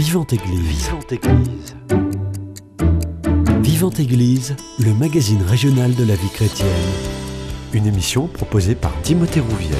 Vivante 0.00 0.32
Église. 0.32 0.88
Vivante 0.88 1.12
Église. 1.12 1.76
Vivante 3.62 4.00
Église, 4.00 4.56
le 4.78 4.94
magazine 4.94 5.42
régional 5.42 5.94
de 5.94 6.04
la 6.04 6.14
vie 6.14 6.30
chrétienne. 6.30 6.68
Une 7.74 7.86
émission 7.86 8.26
proposée 8.26 8.74
par 8.74 8.98
Timothée 9.02 9.40
Rouvière. 9.40 9.76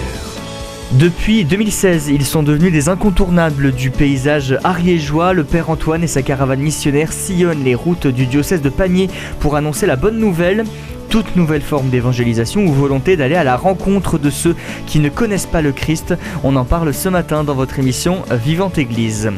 Depuis 0.93 1.47
2016, 1.47 2.09
ils 2.09 2.27
sont 2.27 2.43
devenus 2.43 2.71
des 2.71 2.91
incontournables 2.91 3.73
du 3.73 3.91
paysage 3.91 4.59
ariégeois. 4.63 5.33
Le 5.33 5.43
Père 5.43 5.71
Antoine 5.71 6.05
et 6.05 6.07
sa 6.07 6.21
caravane 6.21 6.61
missionnaire 6.61 7.15
sillonnent 7.15 7.65
les 7.65 7.75
routes 7.75 8.07
du 8.07 8.27
diocèse 8.27 8.61
de 8.61 8.69
Pamiers 8.69 9.09
pour 9.39 9.57
annoncer 9.57 9.87
la 9.87 9.97
bonne 9.97 10.19
nouvelle 10.19 10.65
toute 11.09 11.35
nouvelle 11.35 11.63
forme 11.63 11.89
d'évangélisation 11.89 12.67
ou 12.67 12.73
volonté 12.75 13.17
d'aller 13.17 13.37
à 13.37 13.43
la 13.43 13.57
rencontre 13.57 14.19
de 14.19 14.29
ceux 14.29 14.55
qui 14.87 15.01
ne 15.01 15.09
connaissent 15.09 15.47
pas 15.47 15.63
le 15.63 15.73
Christ. 15.73 16.15
On 16.45 16.57
en 16.57 16.67
parle 16.67 16.93
ce 16.93 17.09
matin 17.09 17.43
dans 17.43 17.55
votre 17.55 17.79
émission 17.79 18.23
Vivante 18.31 18.77
Église. 18.77 19.31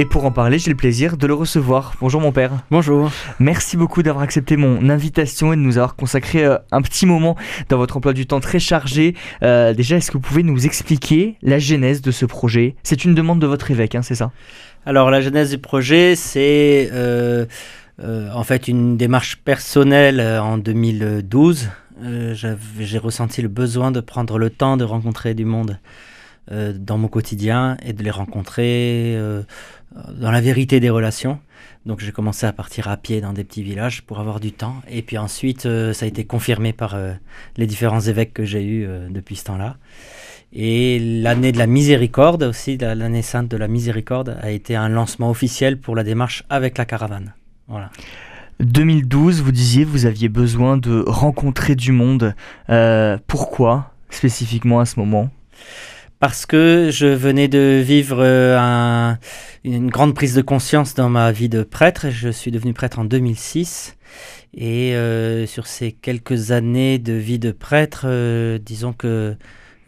Et 0.00 0.04
pour 0.04 0.24
en 0.24 0.30
parler, 0.30 0.60
j'ai 0.60 0.70
le 0.70 0.76
plaisir 0.76 1.16
de 1.16 1.26
le 1.26 1.34
recevoir. 1.34 1.94
Bonjour 2.00 2.20
mon 2.20 2.30
père. 2.30 2.52
Bonjour. 2.70 3.10
Merci 3.40 3.76
beaucoup 3.76 4.04
d'avoir 4.04 4.22
accepté 4.22 4.56
mon 4.56 4.88
invitation 4.90 5.52
et 5.52 5.56
de 5.56 5.60
nous 5.60 5.76
avoir 5.76 5.96
consacré 5.96 6.44
euh, 6.44 6.56
un 6.70 6.82
petit 6.82 7.04
moment 7.04 7.34
dans 7.68 7.78
votre 7.78 7.96
emploi 7.96 8.12
du 8.12 8.24
temps 8.24 8.38
très 8.38 8.60
chargé. 8.60 9.16
Euh, 9.42 9.74
déjà, 9.74 9.96
est-ce 9.96 10.12
que 10.12 10.16
vous 10.16 10.22
pouvez 10.22 10.44
nous 10.44 10.66
expliquer 10.66 11.34
la 11.42 11.58
genèse 11.58 12.00
de 12.00 12.12
ce 12.12 12.26
projet? 12.26 12.76
C'est 12.84 13.04
une 13.04 13.16
demande 13.16 13.40
de 13.40 13.48
votre 13.48 13.72
évêque, 13.72 13.96
hein, 13.96 14.02
c'est 14.02 14.14
ça? 14.14 14.30
Alors 14.86 15.10
la 15.10 15.20
genèse 15.20 15.50
du 15.50 15.58
projet, 15.58 16.14
c'est 16.14 16.90
euh, 16.92 17.46
en 18.00 18.44
fait 18.44 18.68
une 18.68 18.96
démarche 18.96 19.38
personnelle 19.38 20.20
en 20.20 20.58
2012. 20.58 21.70
j'ai 22.34 22.98
ressenti 22.98 23.42
le 23.42 23.48
besoin 23.48 23.90
de 23.90 23.98
prendre 23.98 24.38
le 24.38 24.48
temps 24.48 24.76
de 24.76 24.84
rencontrer 24.84 25.34
du 25.34 25.44
monde 25.44 25.80
dans 26.50 26.98
mon 26.98 27.08
quotidien 27.08 27.76
et 27.82 27.92
de 27.92 28.02
les 28.02 28.10
rencontrer 28.10 29.18
dans 29.94 30.30
la 30.30 30.40
vérité 30.40 30.80
des 30.80 30.90
relations. 30.90 31.38
Donc 31.88 32.00
j'ai 32.00 32.12
commencé 32.12 32.44
à 32.46 32.52
partir 32.52 32.88
à 32.88 32.98
pied 32.98 33.22
dans 33.22 33.32
des 33.32 33.44
petits 33.44 33.62
villages 33.62 34.02
pour 34.02 34.20
avoir 34.20 34.40
du 34.40 34.52
temps. 34.52 34.76
Et 34.90 35.00
puis 35.00 35.16
ensuite, 35.16 35.64
euh, 35.64 35.94
ça 35.94 36.04
a 36.04 36.08
été 36.08 36.24
confirmé 36.24 36.74
par 36.74 36.94
euh, 36.94 37.12
les 37.56 37.66
différents 37.66 38.00
évêques 38.00 38.34
que 38.34 38.44
j'ai 38.44 38.62
eus 38.62 38.86
euh, 38.86 39.08
depuis 39.08 39.36
ce 39.36 39.44
temps-là. 39.44 39.78
Et 40.52 40.98
l'année 40.98 41.50
de 41.50 41.58
la 41.58 41.66
miséricorde 41.66 42.42
aussi, 42.42 42.76
l'année 42.76 43.22
sainte 43.22 43.48
de 43.48 43.56
la 43.56 43.68
miséricorde, 43.68 44.36
a 44.42 44.50
été 44.50 44.76
un 44.76 44.90
lancement 44.90 45.30
officiel 45.30 45.78
pour 45.78 45.96
la 45.96 46.04
démarche 46.04 46.44
avec 46.50 46.76
la 46.76 46.84
caravane. 46.84 47.32
Voilà. 47.68 47.90
2012, 48.60 49.40
vous 49.40 49.52
disiez, 49.52 49.84
vous 49.84 50.04
aviez 50.04 50.28
besoin 50.28 50.76
de 50.76 51.04
rencontrer 51.06 51.74
du 51.74 51.92
monde. 51.92 52.34
pourquoi 53.26 53.92
spécifiquement 54.10 54.80
à 54.80 54.86
ce 54.86 54.98
moment? 54.98 55.30
Parce 56.20 56.46
que 56.46 56.90
je 56.92 57.06
venais 57.06 57.48
de 57.48 57.82
vivre 57.84 58.24
un, 58.24 59.18
une 59.64 59.88
grande 59.88 60.14
prise 60.14 60.34
de 60.34 60.42
conscience 60.42 60.94
dans 60.94 61.08
ma 61.08 61.32
vie 61.32 61.48
de 61.48 61.62
prêtre. 61.62 62.10
Je 62.10 62.28
suis 62.28 62.50
devenu 62.50 62.72
prêtre 62.72 62.98
en 62.98 63.04
2006. 63.04 63.96
Et 64.54 64.94
euh, 64.94 65.46
sur 65.46 65.66
ces 65.66 65.92
quelques 65.92 66.50
années 66.50 66.98
de 66.98 67.12
vie 67.12 67.38
de 67.38 67.52
prêtre, 67.52 68.02
euh, 68.06 68.58
disons 68.58 68.92
que 68.92 69.36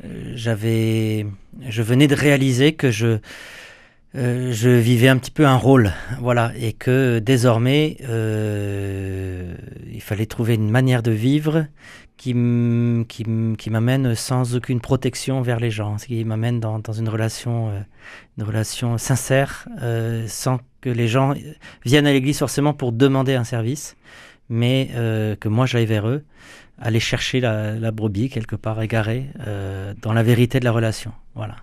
euh, 0.04 0.32
j'avais, 0.34 1.26
je 1.68 1.82
venais 1.82 2.06
de 2.06 2.14
réaliser 2.14 2.74
que 2.74 2.90
je, 2.90 3.18
je 4.14 4.68
vivais 4.68 5.08
un 5.08 5.16
petit 5.16 5.30
peu 5.30 5.46
un 5.46 5.56
rôle, 5.56 5.92
voilà, 6.20 6.52
et 6.60 6.72
que 6.72 7.20
désormais, 7.20 7.96
il 8.00 10.00
fallait 10.00 10.26
trouver 10.26 10.54
une 10.54 10.70
manière 10.70 11.02
de 11.02 11.12
vivre 11.12 11.66
qui, 12.20 12.34
qui, 13.56 13.70
m'amène 13.70 14.14
sans 14.14 14.54
aucune 14.54 14.80
protection 14.80 15.40
vers 15.40 15.58
les 15.58 15.70
gens, 15.70 15.96
ce 15.96 16.04
qui 16.04 16.22
m'amène 16.22 16.60
dans, 16.60 16.78
dans, 16.78 16.92
une 16.92 17.08
relation, 17.08 17.70
euh, 17.70 17.80
une 18.36 18.44
relation 18.44 18.98
sincère, 18.98 19.66
euh, 19.80 20.26
sans 20.28 20.60
que 20.82 20.90
les 20.90 21.08
gens 21.08 21.32
viennent 21.86 22.06
à 22.06 22.12
l'église 22.12 22.38
forcément 22.38 22.74
pour 22.74 22.92
demander 22.92 23.34
un 23.34 23.44
service, 23.44 23.96
mais 24.50 24.90
euh, 24.96 25.34
que 25.34 25.48
moi 25.48 25.64
j'aille 25.64 25.86
vers 25.86 26.08
eux, 26.08 26.22
aller 26.78 27.00
chercher 27.00 27.40
la, 27.40 27.76
la 27.76 27.90
brebis 27.90 28.28
quelque 28.28 28.56
part 28.56 28.82
égarée 28.82 29.26
dans 30.02 30.12
la 30.12 30.22
vérité 30.22 30.60
de 30.60 30.64
la 30.64 30.72
relation. 30.72 31.12
Voilà. 31.34 31.56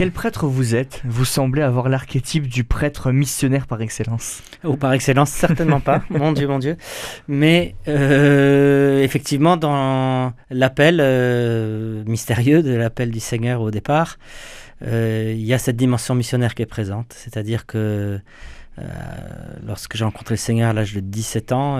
Quel 0.00 0.12
prêtre 0.12 0.46
vous 0.46 0.74
êtes? 0.74 1.02
Vous 1.04 1.26
semblez 1.26 1.60
avoir 1.60 1.90
l'archétype 1.90 2.46
du 2.46 2.64
prêtre 2.64 3.12
missionnaire 3.12 3.66
par 3.66 3.82
excellence. 3.82 4.42
Ou 4.64 4.78
par 4.78 4.94
excellence, 4.94 5.28
certainement 5.28 5.80
pas. 5.80 6.02
mon 6.08 6.32
Dieu, 6.32 6.48
mon 6.48 6.58
Dieu. 6.58 6.78
Mais 7.28 7.74
euh, 7.86 9.02
effectivement, 9.02 9.58
dans 9.58 10.32
l'appel 10.48 11.00
euh, 11.02 12.02
mystérieux 12.06 12.62
de 12.62 12.72
l'appel 12.72 13.10
du 13.10 13.20
Seigneur 13.20 13.60
au 13.60 13.70
départ, 13.70 14.16
euh, 14.86 15.34
il 15.36 15.44
y 15.44 15.52
a 15.52 15.58
cette 15.58 15.76
dimension 15.76 16.14
missionnaire 16.14 16.54
qui 16.54 16.62
est 16.62 16.66
présente. 16.66 17.12
C'est-à-dire 17.14 17.66
que 17.66 18.20
lorsque 19.66 19.98
j'ai 19.98 20.04
rencontré 20.04 20.32
le 20.32 20.38
Seigneur 20.38 20.70
à 20.70 20.72
l'âge 20.72 20.94
de 20.94 21.00
17 21.00 21.52
ans, 21.52 21.78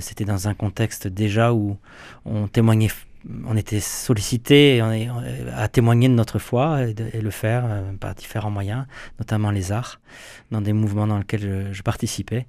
c'était 0.00 0.24
dans 0.24 0.46
un 0.46 0.54
contexte 0.54 1.08
déjà 1.08 1.52
où 1.52 1.76
on 2.24 2.46
témoignait 2.46 2.90
on 3.46 3.56
était 3.56 3.80
sollicité 3.80 4.82
à 5.54 5.68
témoigner 5.68 6.08
de 6.08 6.14
notre 6.14 6.38
foi 6.38 6.82
et, 6.82 7.20
le 7.20 7.30
faire 7.30 7.64
euh, 7.66 7.92
par 7.98 8.14
différents 8.14 8.50
moyens, 8.50 8.86
notamment 9.18 9.50
les 9.50 9.72
arts, 9.72 10.00
dans 10.50 10.60
des 10.60 10.72
mouvements 10.72 11.06
dans 11.06 11.18
lesquels 11.18 11.68
je, 11.72 11.82
participais. 11.82 12.46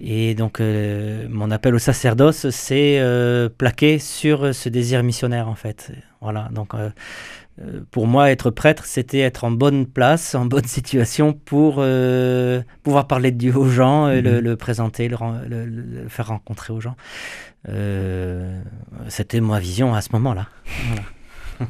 Et 0.00 0.34
donc, 0.34 0.60
euh, 0.60 1.26
mon 1.30 1.50
appel 1.50 1.74
au 1.74 1.78
sacerdoce, 1.78 2.48
c'est 2.50 2.98
euh, 2.98 3.48
plaqué 3.48 3.98
sur 3.98 4.54
ce 4.54 4.68
désir 4.68 5.02
missionnaire, 5.02 5.48
en 5.48 5.54
fait. 5.54 5.92
Voilà, 6.20 6.48
donc 6.52 6.72
pour 7.90 8.06
moi, 8.06 8.30
être 8.30 8.50
prêtre, 8.50 8.84
c'était 8.84 9.20
être 9.20 9.44
en 9.44 9.50
bonne 9.50 9.86
place, 9.86 10.34
en 10.34 10.46
bonne 10.46 10.64
situation 10.66 11.32
pour 11.32 11.74
pouvoir 12.82 13.06
parler 13.06 13.30
de 13.30 13.38
Dieu 13.38 13.56
aux 13.56 13.68
gens, 13.68 14.08
et 14.08 14.22
le, 14.22 14.40
mhm. 14.40 14.56
présenter, 14.56 15.08
le, 15.08 16.06
faire 16.08 16.28
rencontrer 16.28 16.72
aux 16.72 16.80
gens. 16.80 16.96
Euh, 17.68 18.60
c'était 19.08 19.40
ma 19.40 19.58
vision 19.58 19.94
à 19.94 20.00
ce 20.00 20.10
moment-là. 20.12 20.48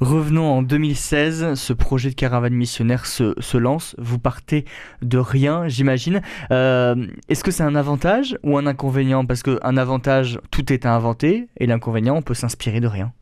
Revenons 0.00 0.44
en 0.44 0.62
2016, 0.62 1.54
ce 1.54 1.72
projet 1.72 2.10
de 2.10 2.14
caravane 2.14 2.52
missionnaire 2.52 3.06
se, 3.06 3.56
lance. 3.56 3.96
Vous 3.96 4.18
partez 4.18 4.66
de 5.00 5.16
rien, 5.16 5.68
j'imagine. 5.68 6.20
Euh, 6.50 7.06
est-ce 7.30 7.42
que 7.42 7.50
c'est 7.50 7.62
un 7.62 7.74
avantage 7.74 8.36
ou 8.42 8.58
un 8.58 8.66
inconvénient? 8.66 9.24
Parce 9.24 9.42
qu'un 9.42 9.76
avantage, 9.78 10.38
tout 10.50 10.70
est 10.70 10.84
à 10.84 10.94
inventer, 10.94 11.48
et 11.56 11.66
l'inconvénient, 11.66 12.14
on 12.14 12.22
peut 12.22 12.34
s'inspirer 12.34 12.80
de 12.80 12.88
rien. 12.88 13.12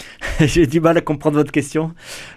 J'ai 0.40 0.66
du 0.66 0.80
mal 0.80 0.96
à 0.96 1.00
comprendre 1.00 1.36
votre 1.36 1.52
question. 1.52 1.92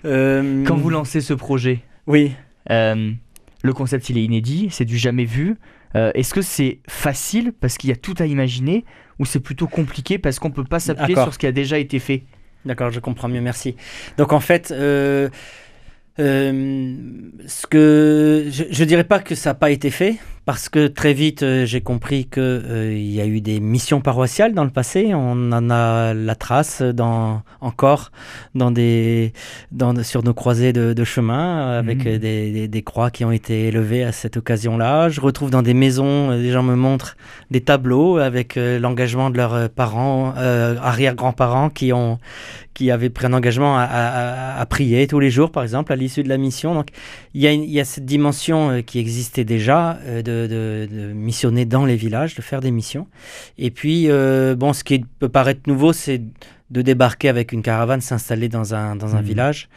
Euh, 0.06 0.64
Quand 0.66 0.76
vous 0.76 0.90
lancez 0.90 1.22
ce 1.22 1.34
projet, 1.34 1.80
oui. 2.08 2.34
le 2.70 3.74
concept, 3.74 4.10
il 4.10 4.18
est 4.18 4.24
inédit, 4.24 4.68
c'est 4.72 4.86
du 4.86 4.98
jamais 4.98 5.26
vu. 5.26 5.56
Est-ce 5.96 6.34
que 6.34 6.42
c'est 6.42 6.80
facile 6.88 7.54
parce 7.54 7.78
qu'il 7.78 7.90
y 7.90 7.94
a 7.94 7.96
tout 7.96 8.16
à 8.18 8.26
imaginer 8.26 8.84
ou 9.20 9.26
c'est 9.26 9.40
plutôt 9.40 9.68
compliqué 9.68 10.18
parce 10.18 10.40
qu'on 10.40 10.50
ne 10.50 10.54
peut 10.54 10.64
pas 10.64 10.80
s'appuyer 10.80 11.16
sur 11.16 11.34
ce 11.34 11.40
qui 11.40 11.46
a 11.46 11.52
déjà 11.52 11.78
été 11.78 12.00
fait? 12.00 12.24
D'accord, 12.66 12.92
je 12.92 13.00
comprends 13.00 13.28
mieux, 13.28 13.42
merci. 13.42 13.76
Donc 14.18 14.32
en 14.32 14.40
fait, 14.40 14.72
euh, 14.72 15.30
euh, 16.20 16.96
ce 17.46 17.68
que 17.68 18.48
je 18.50 18.84
ne 18.84 18.88
dirais 18.88 19.04
pas 19.04 19.20
que 19.20 19.36
ça 19.36 19.52
n'a 19.52 19.54
pas 19.56 19.72
été 19.72 19.90
fait, 19.90 20.16
parce 20.46 20.68
que 20.68 20.88
très 20.88 21.14
vite, 21.14 21.42
euh, 21.44 21.66
j'ai 21.66 21.80
compris 21.80 22.26
qu'il 22.26 22.44
euh, 22.44 22.98
y 22.98 23.22
a 23.22 23.26
eu 23.26 23.40
des 23.40 23.62
missions 23.62 24.02
paroissiales 24.02 24.54
dans 24.54 24.66
le 24.66 24.70
passé. 24.72 25.12
On 25.14 25.52
en 25.54 25.70
a 25.70 26.14
la 26.14 26.36
trace 26.36 26.82
dans, 26.82 27.44
encore 27.62 28.12
dans 28.54 28.70
des, 28.70 29.32
dans, 29.72 30.04
sur 30.04 30.22
nos 30.22 30.34
croisées 30.34 30.74
de, 30.74 30.92
de 30.92 31.04
chemin, 31.06 31.78
avec 31.78 32.06
mmh. 32.06 32.18
des, 32.18 32.68
des, 32.68 32.82
croix 32.82 33.10
qui 33.10 33.24
ont 33.24 33.32
été 33.32 33.68
élevées 33.70 34.04
à 34.04 34.12
cette 34.12 34.36
occasion-là. 34.36 35.08
Je 35.08 35.22
retrouve 35.22 35.50
dans 35.50 35.62
des 35.62 35.74
maisons, 35.74 36.32
euh, 36.32 36.38
les 36.38 36.52
gens 36.52 36.64
me 36.64 36.76
montrent 36.76 37.16
des 37.50 37.62
tableaux 37.62 38.18
avec 38.18 38.56
l'engagement 38.56 39.30
de 39.30 39.38
leurs 39.38 39.70
parents, 39.70 40.34
arrière-grands-parents 40.36 41.70
qui, 41.70 41.94
ont, 41.94 42.20
qui 42.74 42.92
avaient 42.92 43.10
pris 43.10 43.28
un 43.28 43.34
engagement 43.34 43.78
à, 43.78 43.84
à, 43.84 44.60
à, 44.60 44.66
prier 44.66 45.08
tous 45.08 45.20
les 45.20 45.30
jours, 45.30 45.52
par 45.52 45.64
exemple, 45.64 45.94
à 45.94 45.96
l'issue 45.96 46.24
de 46.24 46.30
la 46.30 46.38
mission. 46.38 46.74
Donc 46.74 46.88
il 47.34 47.42
y 47.42 47.48
a, 47.48 47.54
il 47.54 47.70
y 47.70 47.80
a 47.80 47.86
cette 47.86 48.06
dimension 48.06 48.82
qui 48.82 49.00
existait 49.00 49.46
déjà 49.46 49.98
de 50.24 50.33
de, 50.48 51.14
missionner 51.14 51.66
dans 51.66 51.86
les 51.86 51.96
villages, 51.96 52.36
de 52.36 52.42
faire 52.42 52.62
des 52.62 52.72
missions. 52.72 53.08
Et 53.58 53.72
puis, 53.72 54.10
euh, 54.10 54.56
bon, 54.56 54.74
ce 54.74 54.84
qui 54.84 55.06
peut 55.20 55.30
paraître 55.30 55.62
nouveau, 55.68 55.94
c'est 55.94 56.22
de 56.70 56.82
débarquer 56.82 57.30
avec 57.30 57.52
une 57.52 57.62
caravane, 57.62 58.02
s'installer 58.02 58.50
dans 58.50 58.74
un, 58.74 58.96
dans 58.96 59.16
un 59.16 59.22
mhm. 59.22 59.28
village. 59.28 59.70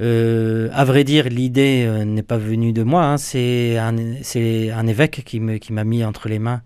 Euh, 0.00 0.70
à 0.72 0.84
vrai 0.84 1.04
dire, 1.04 1.28
l'idée 1.28 1.84
euh, 1.86 2.04
n'est 2.04 2.22
pas 2.22 2.38
venue 2.38 2.72
de 2.72 2.82
moi, 2.82 3.04
hein. 3.04 3.18
c'est 3.18 3.76
un, 3.76 3.94
un, 3.96 4.86
évêque 4.86 5.22
qui 5.24 5.38
m'a 5.38 5.58
qui 5.58 5.72
mis 5.72 6.04
entre 6.04 6.28
les 6.28 6.38
mains 6.38 6.62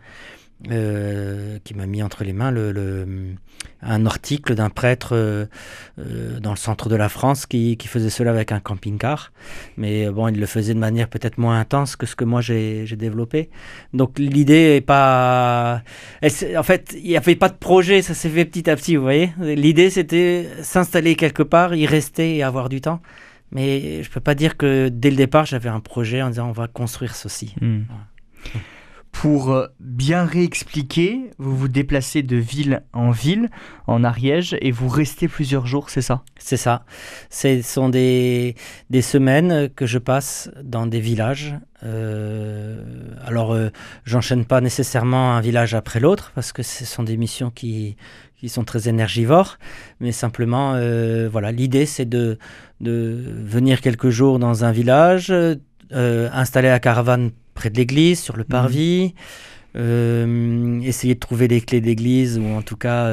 qui 0.65 1.75
m'a 1.75 1.87
mis 1.87 2.03
entre 2.03 2.25
les 2.25 2.33
mains 2.33 2.51
le, 2.51 3.07
un 3.83 4.07
article 4.07 4.55
d'un 4.55 4.71
prêtre 4.71 5.49
dans 5.99 6.51
le 6.51 6.57
centre 6.57 6.89
de 6.89 6.97
la 6.97 7.09
France 7.09 7.47
qui, 7.47 7.77
qui, 7.77 7.89
faisait 7.89 8.11
cela 8.11 8.31
avec 8.31 8.53
un 8.53 8.61
camping-car. 8.61 9.33
Mais 9.77 10.09
bon, 10.11 10.29
il 10.29 10.41
le 10.41 10.47
faisait 10.47 10.75
de 10.75 10.79
manière 10.79 11.09
peut-être 11.09 11.39
moins 11.39 11.61
intense 11.61 11.95
que 11.97 12.07
ce 12.07 12.17
que 12.17 12.25
moi 12.25 12.41
j'ai 12.41 12.87
développé. 12.97 13.51
Donc 13.93 14.19
l'idée 14.19 14.77
est 14.77 14.81
pas... 14.81 15.83
en 16.23 16.63
fait, 16.63 16.95
il 16.97 17.09
n'y 17.11 17.17
avait 17.17 17.37
pas 17.37 17.49
de 17.49 17.57
projet, 17.57 18.03
ça 18.03 18.15
s'est 18.15 18.31
fait 18.31 18.45
petit 18.45 18.69
à 18.71 18.77
petit, 18.77 18.97
vous 18.97 19.03
voyez. 19.03 19.33
L'idée 19.41 19.91
c'était 19.91 20.49
s'installer 20.63 21.17
quelque 21.17 21.43
part, 21.43 21.75
y 21.75 21.87
rester 21.87 22.37
et 22.37 22.43
avoir 22.43 22.69
du 22.69 22.81
temps. 22.81 23.01
Mais 23.53 24.03
je 24.03 24.09
ne 24.09 24.13
peux 24.13 24.21
pas 24.21 24.35
dire 24.35 24.57
que 24.57 24.89
dès 24.89 25.11
le 25.11 25.17
départ, 25.17 25.47
j'avais 25.47 25.69
un 25.69 25.81
projet 25.81 26.23
en 26.23 26.31
disant 26.31 26.49
on 26.49 26.53
va 26.53 26.67
construire 26.69 27.15
ceci. 27.15 27.55
Hmm. 27.61 27.83
Pour 29.21 29.51
euh, 29.51 29.67
bien 29.81 30.27
réexpliquer, 30.27 31.31
vous 31.39 31.57
vous 31.57 31.69
déplacez 31.69 32.23
de 32.23 32.37
ville 32.37 32.83
en 32.93 33.11
ville, 33.11 33.49
en 33.87 34.05
Ariège, 34.05 34.59
et 34.61 34.71
vous 34.71 34.89
restez 34.89 35.27
plusieurs 35.27 35.67
jours, 35.67 35.89
c'est 35.89 36.03
ça? 36.03 36.23
C'est 36.37 36.59
ça. 36.59 36.85
Ce 37.31 37.63
sont 37.63 37.89
des, 37.89 38.57
des, 38.91 39.01
semaines 39.01 39.71
que 39.75 39.87
je 39.87 39.97
passe 39.97 40.51
dans 40.63 40.87
des 40.87 41.01
villages. 41.01 41.55
Euh, 41.83 42.83
alors, 43.25 43.53
euh, 43.53 43.71
j'enchaîne 44.05 44.45
pas 44.45 44.61
nécessairement 44.61 45.35
un 45.35 45.41
village 45.41 45.75
après 45.75 45.99
l'autre, 45.99 46.33
parce 46.35 46.53
que 46.53 46.63
ce 46.63 46.85
sont 46.85 47.03
des 47.03 47.17
missions 47.17 47.51
qui, 47.51 47.97
qui 48.37 48.51
sont 48.51 48.65
très 48.65 48.87
énergivores, 48.87 49.57
mais 49.99 50.13
simplement, 50.13 50.75
euh, 50.75 51.27
voilà, 51.33 51.53
l'idée 51.53 51.87
c'est 51.87 52.05
de, 52.05 52.39
de 52.83 53.25
venir 53.45 53.81
quelques 53.81 54.11
jours 54.11 54.39
dans 54.39 54.65
un 54.65 54.73
village, 54.73 55.33
installer 55.91 56.69
la 56.69 56.81
caravane 56.81 57.31
près 57.57 57.71
de 57.71 57.77
l'église, 57.77 58.21
sur 58.21 58.37
le 58.37 58.45
mhm. 58.45 58.49
parvis, 58.49 59.15
euh, 59.77 60.81
essayer 60.83 61.15
de 61.15 61.21
trouver 61.21 61.49
des 61.49 61.61
clés 61.61 61.81
d'église, 61.81 62.39
ou 62.39 62.47
en 62.47 62.63
tout 62.63 62.77
cas 62.77 63.11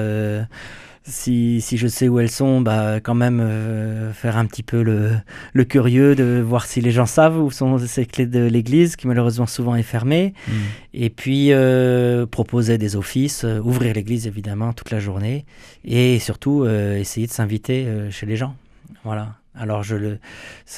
si, 1.06 1.60
si, 1.60 1.78
je 1.78 1.88
sais 1.88 2.08
où 2.08 2.20
elles 2.20 2.32
sont, 2.32 2.62
bah, 2.62 3.00
quand 3.02 3.14
même 3.14 3.42
euh, 3.42 4.14
faire 4.14 4.38
un 4.38 4.46
petit 4.46 4.64
peu 4.64 4.82
le, 4.82 5.12
le, 5.52 5.66
curieux 5.66 6.16
de 6.16 6.42
voir 6.42 6.66
si 6.66 6.80
les 6.80 6.92
gens 6.92 7.06
savent 7.06 7.38
où 7.38 7.52
sont 7.52 7.78
ces 7.78 8.06
clés 8.06 8.26
de 8.26 8.46
l'église, 8.46 8.96
qui 8.96 9.08
malheureusement 9.08 9.46
souvent 9.46 9.76
est 9.76 9.84
fermée. 9.84 10.34
Mm. 10.48 10.52
Et 10.94 11.10
puis 11.10 11.52
euh, 11.52 12.26
proposer 12.26 12.78
des 12.78 12.96
offices, 12.96 13.44
euh, 13.44 13.60
ouvrir 13.60 13.94
l'église 13.94 14.28
évidemment 14.28 14.72
toute 14.72 14.92
la 14.92 15.00
journée, 15.00 15.46
et 15.84 16.20
surtout 16.20 16.66
essayer 16.66 17.28
de 17.28 17.32
s'inviter 17.32 17.88
chez 18.10 18.26
les 18.26 18.38
gens. 18.38 18.56
Voilà. 19.04 19.36
Alors, 19.56 19.84
je 19.84 19.96
le, 19.96 20.20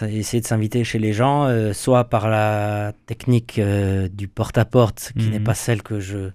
essayer 0.01 0.41
de 0.41 0.47
s'inviter 0.47 0.83
chez 0.83 0.99
les 0.99 1.13
gens, 1.13 1.49
soit 1.73 2.05
par 2.05 2.29
la 2.29 2.93
technique 3.05 3.59
du 4.11 4.27
porte-à-porte, 4.27 5.13
qui 5.17 5.29
n'est 5.29 5.39
mm. 5.39 5.43
pas 5.43 5.53
celle 5.53 5.81
que 5.81 5.99
je 5.99 6.31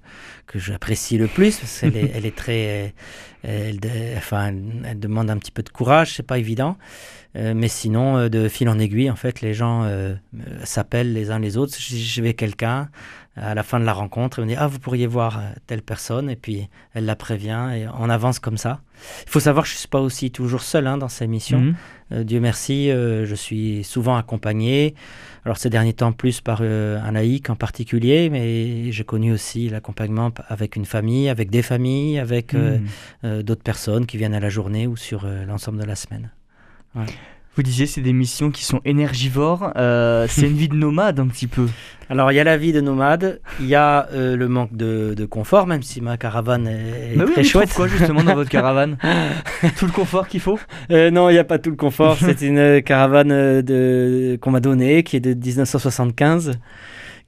que 0.51 0.59
j'apprécie 0.59 1.17
le 1.17 1.29
plus, 1.29 1.57
parce 1.57 1.81
qu'elle 1.81 1.97
est, 1.97 2.11
elle 2.15 2.27
est 2.27 2.37
très, 2.37 2.93
elle, 3.43 3.79
enfin, 4.17 4.53
elle 4.85 4.99
demande 4.99 5.31
un 5.31 5.39
petit 5.39 5.53
peu 5.53 5.63
de 5.63 5.69
courage, 5.71 6.15
c'est 6.15 6.27
pas 6.27 6.39
évident. 6.39 6.77
Euh, 7.37 7.55
mais 7.55 7.69
sinon, 7.69 8.17
euh, 8.17 8.29
de 8.29 8.49
fil 8.49 8.69
en 8.69 8.79
aiguille, 8.79 9.11
en 9.11 9.17
fait, 9.17 9.41
les 9.41 9.55
gens 9.55 9.85
euh, 9.85 10.15
s'appellent 10.65 11.13
les 11.13 11.31
uns 11.31 11.39
les 11.39 11.57
autres. 11.57 11.75
Je 11.79 12.23
vais 12.23 12.35
quelqu'un 12.35 12.89
à 13.37 13.55
la 13.55 13.63
fin 13.63 13.79
de 13.79 13.85
la 13.85 13.93
rencontre, 13.93 14.43
on 14.43 14.47
dit 14.47 14.57
ah 14.59 14.67
vous 14.67 14.81
pourriez 14.81 15.07
voir 15.07 15.41
telle 15.69 15.83
personne, 15.83 16.29
et 16.29 16.37
puis 16.37 16.69
elle 16.95 17.07
la 17.07 17.15
prévient 17.15 17.71
et 17.75 17.87
on 17.99 18.11
avance 18.11 18.41
comme 18.41 18.59
ça. 18.59 18.81
Il 19.25 19.31
faut 19.31 19.41
savoir 19.41 19.65
que 19.65 19.71
je 19.71 19.77
suis 19.77 19.89
pas 19.89 20.01
aussi 20.01 20.33
toujours 20.33 20.63
seul 20.63 20.87
hein, 20.89 20.99
dans 20.99 21.09
ces 21.09 21.29
missions. 21.29 21.75
Mhm. 22.11 22.25
Dieu 22.25 22.41
merci, 22.41 22.89
je 22.91 23.35
suis 23.35 23.85
souvent 23.85 24.17
accompagné. 24.17 24.95
Alors 25.45 25.57
ces 25.57 25.71
derniers 25.71 25.95
temps 25.95 26.13
plus 26.13 26.41
par 26.41 26.63
un 26.63 27.13
laïc 27.13 27.49
en 27.51 27.57
particulier, 27.57 28.29
mais 28.31 28.93
j'ai 28.93 29.05
connu 29.05 29.33
aussi 29.33 29.69
l'accompagnement 29.69 30.31
avec 30.49 30.77
une 30.77 30.85
famille, 30.85 31.29
avec 31.29 31.51
des 31.51 31.63
familles, 31.63 32.19
avec 32.19 32.53
mhm. 32.53 33.43
d'autres 33.43 33.63
personnes 33.63 34.07
qui 34.07 34.19
viennent 34.19 34.35
à 34.35 34.41
la 34.41 34.51
journée 34.51 34.87
ou 34.87 34.97
sur 34.97 35.27
l'ensemble 35.47 35.79
de 35.79 35.85
la 35.85 35.97
semaine. 35.97 36.31
Vous 37.57 37.65
disiez 37.65 37.87
c'est 37.87 38.01
des 38.01 38.13
missions 38.13 38.51
qui 38.51 38.65
sont 38.65 38.81
énergivores. 38.85 39.73
Euh, 39.77 40.27
c'est 40.29 40.47
une 40.47 40.57
vie 40.57 40.69
de 40.69 40.77
nomade 40.77 41.19
un 41.19 41.27
petit 41.27 41.49
peu. 41.49 41.67
Alors 42.09 42.33
il 42.33 42.35
y 42.35 42.41
a 42.41 42.45
la 42.45 42.57
vie 42.57 42.73
de 42.73 42.81
nomade, 42.81 43.41
il 43.61 43.67
y 43.67 43.75
a 43.75 44.09
euh, 44.13 44.37
le 44.37 44.49
manque 44.49 44.77
de, 44.77 45.25
confort, 45.29 45.67
même 45.67 45.83
si 45.83 46.01
ma 46.01 46.17
caravane 46.17 46.67
est, 46.67 47.17
très 47.33 47.45
chouette. 47.45 47.73
Quoi 47.75 47.87
justement 47.87 48.25
dans 48.25 48.35
votre 48.35 48.51
caravane 48.51 48.97
Tout 49.79 49.87
le 49.87 49.93
confort 49.93 50.27
qu'il 50.27 50.41
faut 50.41 50.59
euh, 50.91 51.11
Non, 51.11 51.29
il 51.29 51.35
n'y 51.35 51.39
a 51.39 51.45
pas 51.45 51.59
tout 51.59 51.71
le 51.71 51.77
confort. 51.77 52.17
c'est 52.21 52.41
une 52.43 52.83
caravane 52.83 53.63
de, 53.63 54.39
qu'on 54.41 54.51
m'a 54.51 54.61
donnée 54.61 55.03
qui 55.03 55.17
est 55.17 55.21
de 55.21 55.35
1975 55.35 56.53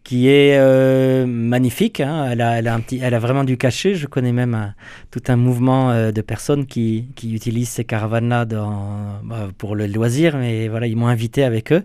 qui 0.05 0.29
est 0.29 0.59
euh, 0.59 1.27
magnifique. 1.27 2.01
Hein. 2.01 2.29
Elle, 2.33 2.41
a, 2.41 3.19
vraiment 3.19 3.45
du 3.45 3.57
cachet. 3.57 3.95
Je 3.95 4.07
connais 4.07 4.33
même 4.33 4.75
tout 5.11 5.23
un 5.29 5.37
mouvement 5.37 5.91
euh, 5.91 6.11
de 6.13 6.21
personnes 6.21 6.67
qui, 6.67 7.09
qui 7.15 7.35
utilisent 7.35 7.69
ces 7.69 7.85
caravanes-là 7.85 8.45
bah, 8.45 9.49
pour 9.59 9.77
le 9.77 9.87
loisir, 9.87 10.37
mais 10.37 10.69
voilà, 10.69 10.87
ils 10.87 10.97
m'ont 10.97 11.07
invité 11.07 11.45
avec 11.45 11.73
eux. 11.73 11.85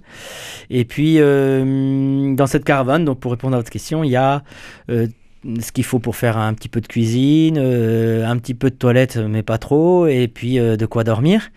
Et 0.70 0.86
puis, 0.86 1.18
euh, 1.20 2.34
dans 2.36 2.48
cette 2.48 2.64
caravane, 2.64 3.06
donc 3.06 3.20
pour 3.20 3.32
répondre 3.32 3.56
à 3.56 3.60
votre 3.60 3.72
question, 3.72 4.04
il 4.04 4.10
y 4.10 4.16
a 4.16 4.44
ce 4.90 5.72
qu'il 5.72 5.84
faut 5.84 6.00
pour 6.00 6.16
faire 6.16 6.38
un 6.38 6.54
petit 6.54 6.70
peu 6.70 6.82
de 6.82 6.88
cuisine, 6.88 7.58
un 7.58 8.38
petit 8.38 8.56
peu 8.56 8.70
de 8.70 8.76
toilette, 8.76 9.18
mais 9.18 9.44
pas 9.44 9.58
trop, 9.58 10.08
et 10.08 10.28
puis 10.28 10.56
de 10.58 10.86
quoi 10.86 11.04
dormir. 11.04 11.52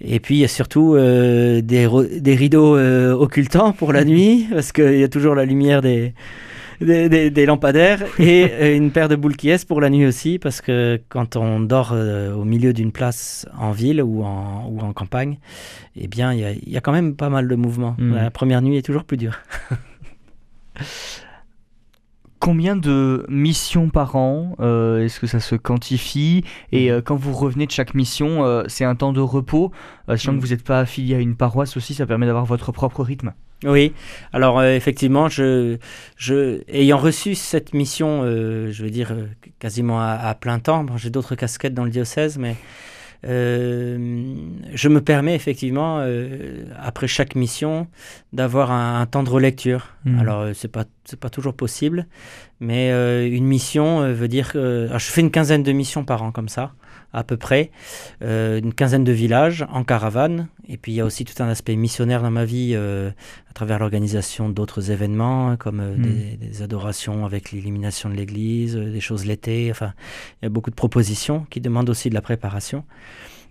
Et 0.00 0.20
puis 0.20 0.36
il 0.36 0.38
y 0.38 0.44
a 0.44 0.48
surtout 0.48 0.94
euh, 0.94 1.60
des, 1.60 1.88
des, 2.20 2.34
rideaux 2.34 2.76
euh, 2.76 3.12
occultants 3.12 3.72
pour 3.72 3.92
la 3.92 4.04
nuit, 4.06 4.46
parce 4.50 4.72
qu'il 4.72 4.98
y 4.98 5.02
a 5.02 5.08
toujours 5.08 5.34
la 5.34 5.44
lumière 5.44 5.82
des, 5.82 6.14
des, 6.80 7.30
des, 7.30 7.46
lampadaires, 7.46 8.04
et 8.20 8.46
euh, 8.52 8.76
une 8.76 8.92
paire 8.92 9.08
de 9.08 9.16
boules 9.16 9.36
qui 9.36 9.50
est 9.50 9.66
pour 9.66 9.80
la 9.80 9.90
nuit 9.90 10.06
aussi, 10.06 10.38
parce 10.38 10.60
que 10.60 11.00
quand 11.08 11.34
on 11.36 11.58
dort 11.60 11.92
au 11.92 12.44
milieu 12.44 12.72
d'une 12.72 12.92
place 12.92 13.46
en 13.58 13.72
ville 13.72 14.00
ou 14.02 14.22
en, 14.22 14.68
ou 14.70 14.80
en 14.80 14.92
campagne, 14.92 15.38
eh 15.96 16.06
bien 16.06 16.32
il 16.32 16.60
y, 16.66 16.72
y 16.72 16.76
a 16.76 16.80
quand 16.80 16.92
même 16.92 17.16
pas 17.16 17.28
mal 17.28 17.48
de 17.48 17.54
mouvements. 17.56 17.96
Hmm. 17.98 18.14
La 18.14 18.30
première 18.30 18.62
nuit 18.62 18.76
est 18.76 18.82
toujours 18.82 19.04
plus 19.04 19.16
dure. 19.16 19.40
Combien 22.40 22.76
de 22.76 23.26
missions 23.28 23.88
par 23.88 24.14
an 24.14 24.54
euh, 24.60 25.04
Est-ce 25.04 25.18
que 25.18 25.26
ça 25.26 25.40
se 25.40 25.56
quantifie? 25.56 26.44
Et 26.70 26.90
mhm. 26.90 26.96
euh, 26.96 27.02
quand 27.02 27.16
vous 27.16 27.32
revenez 27.32 27.66
de 27.66 27.72
chaque 27.72 27.94
mission, 27.94 28.44
euh, 28.44 28.62
c'est 28.68 28.84
un 28.84 28.94
temps 28.94 29.12
de 29.12 29.20
repos? 29.20 29.72
Sachant 30.06 30.32
que 30.32 30.36
mhm. 30.36 30.42
vous 30.42 30.48
n'êtes 30.48 30.64
pas 30.64 30.80
affilié 30.80 31.16
à 31.16 31.18
une 31.18 31.34
paroisse 31.34 31.76
aussi, 31.76 31.94
ça 31.94 32.06
permet 32.06 32.26
d'avoir 32.26 32.44
votre 32.44 32.70
propre 32.70 33.02
rythme. 33.02 33.32
Oui, 33.64 33.92
alors 34.32 34.62
effectivement, 34.62 35.28
je, 35.28 35.78
je, 36.16 36.62
ayant 36.68 36.96
reçu 36.96 37.34
cette 37.34 37.74
mission, 37.74 38.22
je 38.22 38.82
veux 38.82 38.90
dire 38.90 39.12
quasiment 39.58 40.00
à, 40.00 40.12
à 40.12 40.34
plein 40.36 40.60
temps, 40.60 40.86
j'ai 40.96 41.10
d'autres 41.10 41.34
casquettes 41.34 41.74
dans 41.74 41.82
le 41.82 41.90
diocèse, 41.90 42.38
mais 42.38 42.54
je 43.24 44.88
me 44.88 45.00
permets 45.00 45.34
effectivement, 45.34 45.98
euh, 46.00 46.64
après 46.78 47.08
chaque 47.08 47.34
mission, 47.34 47.88
d'avoir 48.32 48.70
un, 48.70 49.06
temps 49.06 49.22
de 49.22 49.30
relecture. 49.30 49.88
Hmm. 50.04 50.18
Alors, 50.18 50.40
euh, 50.40 50.52
c'est 50.54 50.68
pas 50.68 50.84
c'est 51.04 51.18
pas 51.18 51.30
toujours 51.30 51.54
possible, 51.54 52.06
mais 52.60 52.90
une 52.90 53.46
mission 53.46 54.12
veut 54.12 54.28
dire 54.28 54.52
que 54.52 54.88
je 54.92 55.06
fais 55.06 55.22
une 55.22 55.30
quinzaine 55.30 55.62
de 55.62 55.72
missions 55.72 56.04
par 56.04 56.22
an 56.22 56.32
comme 56.32 56.50
ça 56.50 56.72
à 57.12 57.24
peu 57.24 57.36
près, 57.36 57.70
euh, 58.22 58.58
une 58.58 58.74
quinzaine 58.74 59.04
de 59.04 59.12
villages 59.12 59.64
en 59.70 59.84
caravane. 59.84 60.48
Et 60.68 60.76
puis 60.76 60.92
il 60.92 60.94
y 60.96 61.00
a 61.00 61.04
aussi 61.04 61.24
tout 61.24 61.42
un 61.42 61.48
aspect 61.48 61.74
missionnaire 61.76 62.22
dans 62.22 62.30
ma 62.30 62.44
vie 62.44 62.72
euh, 62.74 63.10
à 63.48 63.52
travers 63.54 63.78
l'organisation 63.78 64.48
d'autres 64.48 64.90
événements, 64.90 65.56
comme 65.56 65.80
euh, 65.80 65.96
hmm. 65.96 66.36
des, 66.36 66.62
adorations 66.62 67.24
avec 67.24 67.50
l'illumination 67.50 68.10
de 68.10 68.14
l'église, 68.14 68.76
des 68.76 69.00
choses 69.00 69.24
l'été. 69.24 69.68
Enfin, 69.70 69.94
il 70.40 70.44
y 70.44 70.46
a 70.46 70.50
beaucoup 70.50 70.70
de 70.70 70.76
propositions 70.76 71.46
qui 71.50 71.60
demandent 71.60 71.88
aussi 71.88 72.10
de 72.10 72.14
la 72.14 72.22
préparation. 72.22 72.84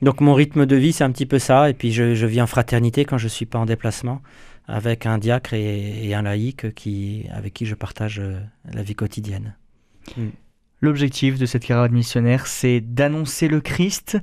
Donc 0.04 0.22
mon 0.22 0.36
rythme 0.36 0.68
de 0.68 0.76
vie, 0.76 0.94
c'est 0.94 1.04
un 1.04 1.12
petit 1.12 1.26
peu 1.26 1.40
ça. 1.40 1.70
Et 1.70 1.74
puis 1.74 1.92
je, 1.92 2.26
vis 2.26 2.42
en 2.42 2.48
fraternité 2.48 3.06
quand 3.06 3.18
je 3.18 3.26
ne 3.26 3.30
suis 3.30 3.48
pas 3.48 3.58
en 3.58 3.66
déplacement 3.66 4.22
avec 4.68 5.06
un 5.06 5.18
diacre 5.18 5.54
et, 5.54 6.14
un 6.14 6.22
laïc 6.22 6.76
qui, 6.76 7.24
avec 7.32 7.54
qui 7.54 7.66
je 7.66 7.74
partage 7.74 8.22
la 8.72 8.84
vie 8.84 8.96
quotidienne. 8.96 9.56
Hmm. 10.16 10.30
L'objectif 10.82 11.40
de 11.40 11.46
cette 11.46 11.66
caravane 11.66 11.92
missionnaire, 11.92 12.48
c'est 12.48 12.82
d'annoncer 12.82 13.48
le 13.48 13.62
Christ 13.62 14.18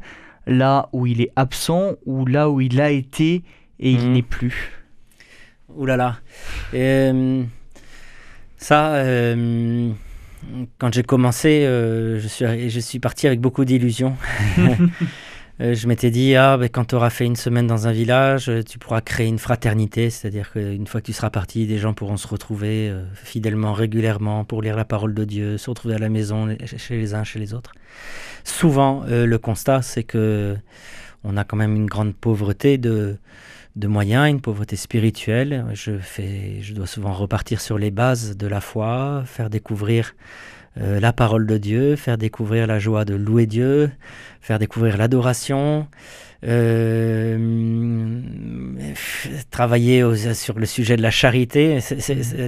là 0.46 0.88
où 0.92 1.06
il 1.06 1.20
est 1.20 1.30
absent 1.36 1.94
ou 2.06 2.26
là 2.26 2.48
où 2.50 2.60
il 2.60 2.80
a 2.80 2.90
été 2.90 3.42
et 3.80 3.90
il 3.90 4.06
mhm. 4.06 4.12
n'est 4.12 4.22
plus. 4.22 4.72
Ouh 5.74 5.86
là 5.86 5.96
là. 5.96 6.18
Euh, 6.74 7.42
ça, 8.56 8.94
euh, 8.94 9.90
quand 10.78 10.94
j'ai 10.94 11.02
commencé, 11.02 11.64
euh, 11.64 12.20
je, 12.20 12.28
suis, 12.28 12.70
je 12.70 12.80
suis 12.80 13.00
parti 13.00 13.26
avec 13.26 13.40
beaucoup 13.40 13.64
d'illusions. 13.64 14.16
Euh, 15.60 15.74
je 15.74 15.86
m'étais 15.86 16.10
dit, 16.10 16.34
ah, 16.34 16.56
ben, 16.56 16.68
quand 16.68 16.86
tu 16.86 16.94
auras 16.96 17.10
fait 17.10 17.24
une 17.24 17.36
semaine 17.36 17.66
dans 17.66 17.86
un 17.86 17.92
village, 17.92 18.48
euh, 18.48 18.62
tu 18.62 18.78
pourras 18.78 19.00
créer 19.00 19.28
une 19.28 19.38
fraternité, 19.38 20.10
c'est-à-dire 20.10 20.50
qu'une 20.52 20.86
fois 20.86 21.00
que 21.00 21.06
tu 21.06 21.12
seras 21.12 21.30
parti, 21.30 21.66
des 21.66 21.78
gens 21.78 21.94
pourront 21.94 22.16
se 22.16 22.26
retrouver 22.26 22.88
euh, 22.90 23.04
fidèlement, 23.14 23.72
régulièrement, 23.72 24.44
pour 24.44 24.62
lire 24.62 24.76
la 24.76 24.84
parole 24.84 25.14
de 25.14 25.24
Dieu, 25.24 25.56
se 25.56 25.70
retrouver 25.70 25.94
à 25.94 25.98
la 25.98 26.08
maison, 26.08 26.56
chez 26.64 26.96
les 26.96 27.14
uns, 27.14 27.22
chez 27.22 27.38
les 27.38 27.54
autres. 27.54 27.72
Souvent, 28.42 29.04
le 29.08 29.36
constat, 29.38 29.82
c'est 29.82 30.02
que 30.02 30.56
on 31.22 31.36
a 31.38 31.44
quand 31.44 31.56
même 31.56 31.74
une 31.74 31.86
grande 31.86 32.14
pauvreté 32.14 32.76
de, 32.76 33.16
de 33.76 33.88
moyens, 33.88 34.28
une 34.28 34.40
pauvreté 34.40 34.76
spirituelle. 34.76 35.64
Je, 35.72 35.98
fais, 35.98 36.60
je 36.60 36.74
dois 36.74 36.86
souvent 36.86 37.12
repartir 37.12 37.60
sur 37.60 37.78
les 37.78 37.90
bases 37.90 38.36
de 38.36 38.46
la 38.46 38.60
foi, 38.60 39.22
faire 39.24 39.48
découvrir 39.48 40.14
la 40.76 41.12
parole 41.12 41.46
de 41.46 41.56
Dieu, 41.56 41.96
faire 41.96 42.18
découvrir 42.18 42.66
la 42.66 42.78
joie 42.78 43.04
de 43.04 43.14
louer 43.14 43.46
Dieu, 43.46 43.90
faire 44.40 44.58
découvrir 44.58 44.96
l'adoration, 44.96 45.86
euh, 46.46 48.20
travailler 49.50 50.04
sur 50.34 50.58
le 50.58 50.66
sujet 50.66 50.96
de 50.96 51.02
la 51.02 51.10
charité, 51.10 51.78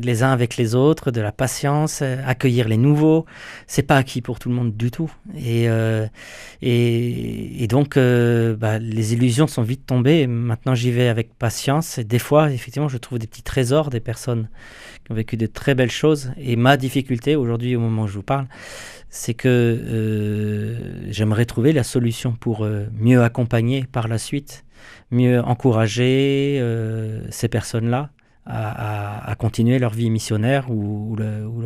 les 0.03 0.23
uns 0.23 0.33
avec 0.33 0.57
les 0.57 0.75
autres, 0.75 1.11
de 1.11 1.21
la 1.21 1.33
patience, 1.33 2.03
accueillir 2.03 2.69
les 2.69 2.77
nouveaux. 2.77 3.27
C'est 3.67 3.83
pas 3.83 3.97
acquis 3.97 4.21
pour 4.21 4.39
tout 4.39 4.49
le 4.49 4.55
monde 4.55 4.77
du 4.77 4.91
tout. 4.91 5.11
Et, 5.37 5.69
euh, 5.69 6.07
donc, 7.69 7.97
euh, 7.97 8.57
bah, 8.57 8.79
les 8.79 9.13
illusions 9.15 9.47
sont 9.47 9.63
vite 9.63 9.87
tombées. 9.87 10.27
maintenant, 10.27 10.75
j'y 10.75 10.91
vais 10.91 11.09
avec 11.09 11.35
patience. 11.35 11.99
Et 11.99 12.05
des 12.05 12.19
fois, 12.19 12.51
effectivement, 12.53 12.89
je 12.89 12.99
trouve 12.99 13.19
des 13.19 13.27
petits 13.27 13.43
trésors 13.43 13.91
des 13.91 14.01
personnes 14.01 14.49
qui 15.05 15.13
ont 15.13 15.15
vécu 15.15 15.37
de 15.37 15.47
très 15.47 15.75
belles 15.75 15.91
choses. 15.91 16.33
Et 16.37 16.57
ma 16.57 16.77
difficulté 16.77 17.37
aujourd'hui, 17.37 17.77
au 17.77 17.81
moment 17.81 18.03
où 18.03 18.09
je 18.09 18.15
vous 18.15 18.23
parle, 18.23 18.47
c'est 19.09 19.35
que 19.35 19.49
euh, 19.49 21.11
j'aimerais 21.11 21.47
trouver 21.47 21.73
la 21.73 21.85
solution 21.85 22.33
pour 22.33 22.65
euh, 22.65 22.87
mieux 22.99 23.23
accompagner 23.23 23.86
par 23.87 24.09
la 24.09 24.19
suite, 24.19 24.65
mieux 25.11 25.41
encourager 25.41 26.59
euh, 26.61 27.27
ces 27.31 27.49
personnes-là 27.49 28.11
à, 28.49 29.35
continuer 29.39 29.81
leur 29.81 29.93
vie 29.93 30.09
missionnaire 30.09 30.71
ou, 30.71 31.17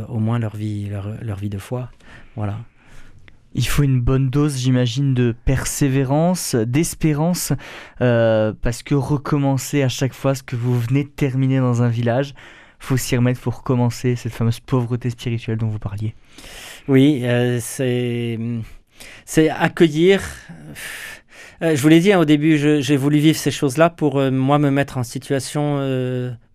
au 0.08 0.18
moins 0.18 0.38
leur 0.38 0.56
vie, 0.56 0.88
leur, 0.88 1.36
vie 1.36 1.50
de 1.50 1.58
foi. 1.58 1.90
Voilà. 2.36 2.56
Il 3.52 3.66
faut 3.66 3.82
une 3.82 4.00
bonne 4.00 4.30
dose, 4.30 4.56
j'imagine, 4.56 5.12
de 5.12 5.34
persévérance, 5.44 6.54
d'espérance, 6.54 7.52
parce 7.98 8.82
que 8.82 8.94
recommencer 8.94 9.82
à 9.82 9.90
chaque 9.90 10.14
fois 10.14 10.34
ce 10.34 10.42
que 10.42 10.56
vous 10.56 10.80
venez 10.80 11.04
de 11.04 11.10
terminer 11.10 11.58
dans 11.58 11.82
un 11.82 11.90
village, 11.90 12.32
faut 12.80 12.96
s'y 12.96 13.16
remettre, 13.16 13.38
faut 13.38 13.50
recommencer 13.50 14.16
cette 14.16 14.32
fameuse 14.32 14.58
pauvreté 14.58 15.10
spirituelle 15.10 15.58
dont 15.58 15.68
vous 15.68 15.78
parliez. 15.78 16.14
Oui, 16.88 17.20
euh, 17.22 17.58
c'est 17.60 18.38
c'est 19.24 19.48
accueillir. 19.48 20.22
Euh, 21.62 21.76
je 21.76 21.82
vous 21.82 21.88
l'ai 21.88 22.00
dit 22.00 22.12
hein, 22.12 22.18
au 22.18 22.24
début, 22.24 22.56
j'ai 22.56 22.96
voulu 22.96 23.18
vivre 23.18 23.38
ces 23.38 23.50
choses-là 23.50 23.90
pour 23.90 24.18
euh, 24.18 24.30
moi 24.30 24.58
me 24.58 24.70
mettre 24.70 24.98
en 24.98 25.02
situation 25.02 25.78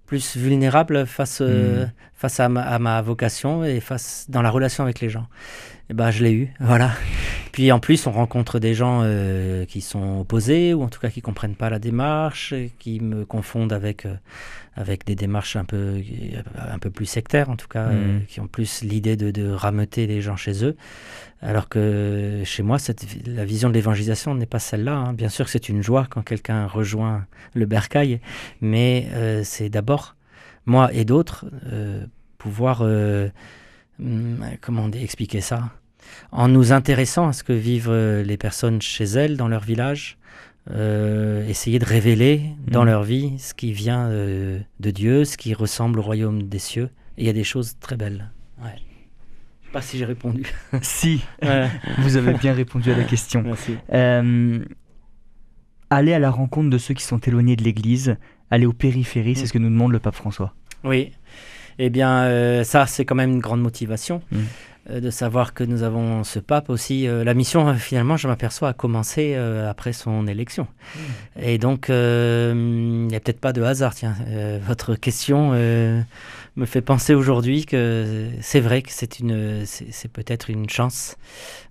plus 0.06 0.38
vulnérable 0.38 1.08
face 1.08 1.42
hmm. 1.42 1.90
face 2.14 2.40
à 2.40 2.50
ma, 2.50 3.02
vocation 3.02 3.64
et 3.64 3.80
face 3.80 4.26
dans 4.30 4.42
la 4.42 4.50
relation 4.50 4.84
avec 4.84 5.00
les 5.00 5.10
gens. 5.10 5.28
Et 5.90 5.94
ben 5.94 6.10
je 6.12 6.24
l'ai 6.24 6.32
eu, 6.32 6.54
voilà. 6.60 6.92
Puis 7.52 7.72
en 7.72 7.80
plus, 7.80 8.06
on 8.08 8.12
rencontre 8.12 8.60
des 8.60 8.74
gens 8.74 9.04
qui 9.68 9.82
sont 9.82 10.20
opposés 10.22 10.74
ou 10.74 10.84
en 10.84 10.90
tout 10.90 11.00
cas 11.00 11.10
qui 11.10 11.22
comprennent 11.22 11.56
pas 11.56 11.70
la 11.70 11.80
démarche, 11.80 12.54
qui 12.80 13.00
me 13.00 13.26
confondent 13.26 13.74
avec 13.74 14.08
avec 14.76 15.06
des 15.06 15.16
démarches 15.16 15.56
un 15.56 15.64
peu, 15.64 16.02
un 16.58 16.80
peu 16.80 16.90
plus 16.90 17.06
sectaires, 17.06 17.50
en 17.50 17.56
tout 17.56 17.68
cas, 17.68 17.88
euh, 17.88 18.20
mmh. 18.20 18.26
qui 18.26 18.42
ont 18.42 18.48
plus 18.48 18.82
l'idée 18.82 19.16
de, 19.16 19.32
de, 19.32 19.50
rameuter 19.50 20.06
les 20.06 20.22
gens 20.22 20.36
chez 20.36 20.66
eux. 20.66 20.76
Alors 21.42 21.70
que 21.70 22.42
chez 22.44 22.62
moi, 22.62 22.78
cette, 22.78 23.06
la 23.26 23.46
vision 23.46 23.70
de 23.70 23.74
l'évangélisation 23.74 24.36
n'est 24.36 24.46
pas 24.46 24.60
celle-là. 24.60 24.96
Hein. 24.96 25.14
Bien 25.14 25.30
sûr 25.30 25.46
que 25.46 25.52
c'est 25.52 25.70
une 25.70 25.82
joie 25.82 26.08
quand 26.10 26.22
quelqu'un 26.24 26.68
rejoint 26.68 27.26
le 27.54 27.66
bercail, 27.66 28.20
mais 28.60 29.08
euh, 29.14 29.42
c'est 29.46 29.70
d'abord, 29.70 30.16
moi 30.66 30.92
et 30.94 31.06
d'autres, 31.06 31.46
euh, 31.72 32.06
pouvoir, 32.38 32.84
hmm, 32.84 34.36
comment 34.60 34.92
expliquer 34.92 35.42
ça? 35.42 35.72
En 36.32 36.50
nous 36.50 36.72
intéressant 36.72 37.30
à 37.30 37.34
ce 37.34 37.44
que 37.44 37.54
vivent 37.54 37.92
les 37.92 38.38
personnes 38.38 38.82
chez 38.82 39.06
elles, 39.06 39.38
dans 39.38 39.48
leur 39.48 39.64
village, 39.64 40.18
euh, 40.72 41.48
essayer 41.48 41.78
de 41.78 41.86
révéler 41.86 42.42
dans 42.68 42.84
mm. 42.84 42.88
leur 42.88 43.04
vie 43.04 43.34
ce 43.38 43.54
qui 43.54 43.72
vient 43.72 44.10
euh, 44.10 44.60
de 44.80 44.92
Dieu, 44.92 45.24
ce 45.24 45.38
qui 45.38 45.54
ressemble 45.54 46.00
au 46.00 46.02
royaume 46.02 46.44
des 46.44 46.60
cieux. 46.60 46.90
Et 47.18 47.24
il 47.24 47.28
y 47.28 47.30
a 47.30 47.34
des 47.34 47.44
choses 47.44 47.78
très 47.80 47.96
belles. 47.96 48.32
Ouais. 48.62 48.76
Je 49.62 49.68
sais 49.68 49.72
pas 49.72 49.82
si 49.82 49.98
j'ai 49.98 50.06
répondu. 50.06 50.52
si, 50.82 51.22
vous 52.00 52.18
avez 52.18 52.34
bien 52.34 52.54
répondu 52.54 52.92
à 52.92 52.98
la 52.98 53.04
question. 53.04 53.42
Merci. 53.46 53.78
Euh, 53.94 54.60
aller 55.92 56.14
à 56.14 56.20
la 56.20 56.32
rencontre 56.32 56.70
de 56.70 56.78
ceux 56.78 56.96
qui 56.96 57.04
sont 57.04 57.20
éloignés 57.20 57.56
de 57.56 57.64
l'Église, 57.64 58.18
aller 58.50 58.66
aux 58.66 58.74
périphéries, 58.74 59.36
c'est 59.36 59.44
mm. 59.44 59.48
ce 59.48 59.54
que 59.54 59.60
nous 59.60 59.70
demande 59.70 59.92
le 59.92 60.00
pape 60.00 60.16
François. 60.16 60.56
Oui. 60.84 61.12
Eh 61.78 61.90
bien, 61.90 62.64
ça, 62.64 62.88
c'est 62.88 63.06
quand 63.06 63.16
même 63.16 63.32
une 63.32 63.40
grande 63.40 63.62
motivation. 63.62 64.22
Mm. 64.32 64.38
Euh, 64.92 65.00
de 65.00 65.10
savoir 65.10 65.56
que 65.56 65.64
nous 65.64 65.82
avons 65.82 66.24
ce 66.24 66.38
pape 66.38 66.70
aussi. 66.70 67.08
Euh, 67.08 67.24
la 67.24 67.34
mission, 67.34 67.70
euh, 67.70 67.74
finalement, 67.74 68.18
je 68.18 68.28
m'aperçois, 68.28 68.70
a 68.70 68.74
commencé 68.74 69.36
après 69.36 69.94
son 69.94 70.28
élection. 70.28 70.68
Hmm. 70.96 71.00
Et 71.42 71.58
donc, 71.58 71.88
il 71.90 71.96
n'y 73.08 73.16
a 73.16 73.20
peut-être 73.20 73.40
pas 73.40 73.54
de 73.54 73.64
hasard. 73.64 73.96
Tiens, 73.96 74.16
votre 74.66 74.96
question 74.96 75.52
me 75.52 76.66
fait 76.66 76.82
penser 76.82 77.14
aujourd'hui 77.14 77.66
que 77.66 78.30
c'est 78.42 78.60
vrai 78.60 78.82
que 78.82 78.92
c'est 78.92 79.20
une, 79.20 79.66
c'est 79.66 80.12
peut-être 80.12 80.50
une 80.50 80.70
chance 80.70 81.18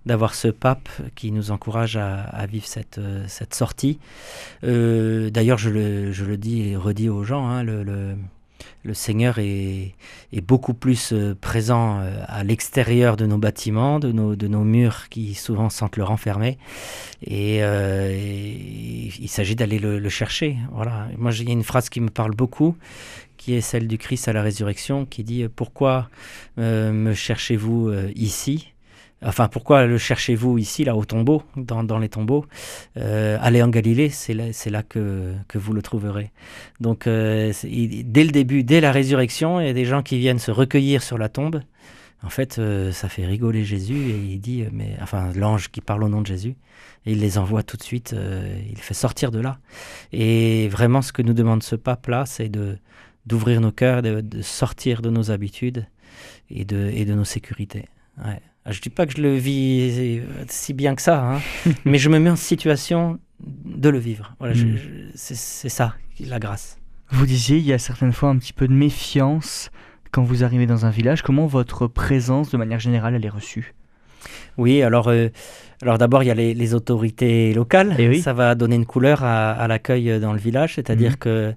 d'avoir 0.05 0.35
ce 0.35 0.47
pape 0.47 0.89
qui 1.15 1.31
nous 1.31 1.51
encourage 1.51 1.97
à, 1.97 2.45
vivre 2.47 2.67
cette, 2.67 2.99
cette 3.27 3.53
sortie. 3.53 3.99
D'ailleurs, 4.63 5.57
je 5.57 5.69
le, 5.69 6.11
je 6.11 6.25
le 6.25 6.37
dis 6.37 6.69
et 6.69 6.75
redis 6.75 7.09
aux 7.09 7.23
gens, 7.23 7.47
hein, 7.47 7.63
le 7.63 7.83
le 7.83 8.15
Seigneur 8.93 9.39
est, 9.39 9.95
beaucoup 10.43 10.73
plus 10.73 11.11
euh, 11.11 11.35
présent 11.39 11.99
euh, 11.99 12.23
à 12.27 12.43
l'extérieur 12.43 13.17
de 13.17 13.25
nos 13.25 13.37
bâtiments, 13.37 13.99
de 13.99 14.11
nos, 14.11 14.63
murs 14.63 15.09
qui 15.09 15.33
souvent 15.33 15.69
sentent 15.69 15.97
le 15.97 16.03
renfermer. 16.03 16.57
Et, 17.23 17.63
euh, 17.63 18.15
il 18.15 19.27
s'agit 19.27 19.55
d'aller 19.55 19.79
le, 19.79 20.09
chercher. 20.09 20.57
Voilà. 20.71 21.07
Moi, 21.17 21.31
il 21.31 21.47
y 21.47 21.49
a 21.49 21.53
une 21.53 21.63
phrase 21.63 21.89
qui 21.89 21.99
me 21.99 22.09
parle 22.09 22.35
beaucoup, 22.35 22.75
qui 23.37 23.55
est 23.55 23.61
celle 23.61 23.87
du 23.87 23.97
Christ 23.97 24.27
à 24.27 24.33
la 24.33 24.41
résurrection, 24.41 25.05
qui 25.05 25.23
dit 25.23 25.47
Pourquoi 25.55 26.09
me 26.57 27.13
cherchez-vous 27.13 27.91
ici? 28.15 28.74
Enfin, 29.25 29.47
pourquoi 29.47 29.85
le 29.85 29.97
cherchez-vous 29.97 30.57
ici, 30.57 30.83
là, 30.83 30.95
au 30.95 31.03
tombeau, 31.03 31.43
dans, 31.57 31.97
les 31.97 32.09
tombeaux? 32.09 32.45
Euh, 32.97 33.37
Allez 33.41 33.63
en 33.63 33.69
Galilée, 33.69 34.09
c'est 34.09 34.33
là, 34.33 34.45
là 34.67 34.83
que, 34.83 35.33
que, 35.47 35.57
vous 35.57 35.73
le 35.73 35.81
trouverez. 35.81 36.31
Donc, 36.79 37.07
euh, 37.07 37.51
dès 37.63 38.23
le 38.23 38.31
début, 38.31 38.63
dès 38.63 38.81
la 38.81 38.91
résurrection, 38.91 39.59
il 39.59 39.67
y 39.67 39.69
a 39.69 39.73
des 39.73 39.85
gens 39.85 40.03
qui 40.03 40.19
viennent 40.19 40.39
se 40.39 40.51
recueillir 40.51 41.01
sur 41.01 41.17
la 41.17 41.29
tombe. 41.29 41.61
En 42.23 42.29
fait, 42.29 42.59
euh, 42.59 42.91
ça 42.91 43.09
fait 43.09 43.25
rigoler 43.25 43.63
Jésus 43.63 43.97
et 43.97 44.17
il 44.17 44.39
dit, 44.39 44.65
mais 44.71 44.95
enfin, 45.01 45.31
l'ange 45.35 45.69
qui 45.69 45.81
parle 45.81 46.03
au 46.03 46.09
nom 46.09 46.21
de 46.21 46.27
Jésus, 46.27 46.55
il 47.05 47.19
les 47.19 47.37
envoie 47.37 47.63
tout 47.63 47.77
de 47.77 47.83
suite, 47.83 48.15
il 48.69 48.77
fait 48.77 48.95
sortir 48.95 49.31
de 49.31 49.39
là. 49.39 49.59
Et 50.11 50.67
vraiment, 50.69 51.01
ce 51.01 51.13
que 51.13 51.21
nous 51.21 51.33
demande 51.33 51.61
ce 51.61 51.75
pape-là, 51.75 52.25
c'est 52.25 52.49
de 52.49 52.77
d'ouvrir 53.25 53.59
nos 53.59 53.71
cœurs, 53.71 54.03
de, 54.03 54.21
de, 54.21 54.43
sortir 54.43 55.01
de 55.01 55.09
nos 55.09 55.31
habitudes 55.31 55.87
et 56.51 56.63
de, 56.63 56.91
et 56.93 57.05
de 57.05 57.13
nos 57.15 57.23
sécurités. 57.23 57.85
Ouais. 58.23 58.39
Ah, 58.65 58.71
je 58.71 58.79
ne 58.79 58.81
dis 58.81 58.89
pas 58.89 59.05
que 59.05 59.13
je 59.15 59.21
le 59.21 59.35
vis 59.35 60.21
si 60.47 60.73
bien 60.73 60.95
que 60.95 61.01
ça, 61.01 61.23
hein, 61.23 61.39
mais 61.85 61.99
je 61.99 62.09
me 62.09 62.17
mets 62.17 62.31
en 62.31 62.35
situation 62.35 63.19
de 63.39 63.89
le 63.89 63.99
vivre. 63.99 64.35
Voilà, 64.39 64.55
hmm. 64.55 64.77
c'est 65.13 65.69
ça, 65.69 65.93
la 66.19 66.39
grâce. 66.39 66.79
Vous 67.11 67.27
disiez, 67.27 67.57
il 67.57 67.65
y 67.65 67.73
a 67.73 67.77
certaines 67.77 68.13
fois 68.13 68.29
un 68.29 68.37
petit 68.37 68.53
peu 68.53 68.67
de 68.67 68.73
méfiance 68.73 69.69
quand 70.11 70.23
vous 70.23 70.43
arrivez 70.43 70.65
dans 70.65 70.87
un 70.87 70.89
village. 70.89 71.21
Comment 71.21 71.45
votre 71.45 71.85
présence, 71.85 72.49
de 72.49 72.57
manière 72.57 72.79
générale, 72.79 73.13
elle 73.13 73.25
est 73.25 73.29
reçue? 73.29 73.75
Oui, 74.57 74.81
alors, 74.81 75.09
euh, 75.09 75.27
alors 75.83 75.99
d'abord, 75.99 76.23
il 76.23 76.27
y 76.27 76.31
a 76.31 76.33
les, 76.33 76.73
autorités 76.73 77.53
locales. 77.53 77.93
Et 77.99 78.05
eh 78.05 78.09
oui. 78.09 78.21
Ça 78.21 78.33
va 78.33 78.55
donner 78.55 78.77
une 78.77 78.87
couleur 78.87 79.23
à, 79.23 79.67
l'accueil 79.67 80.19
dans 80.19 80.33
le 80.33 80.39
village, 80.39 80.75
c'est-à-dire 80.75 81.11
hmm. 81.11 81.17
que 81.17 81.29
euh, 81.29 81.51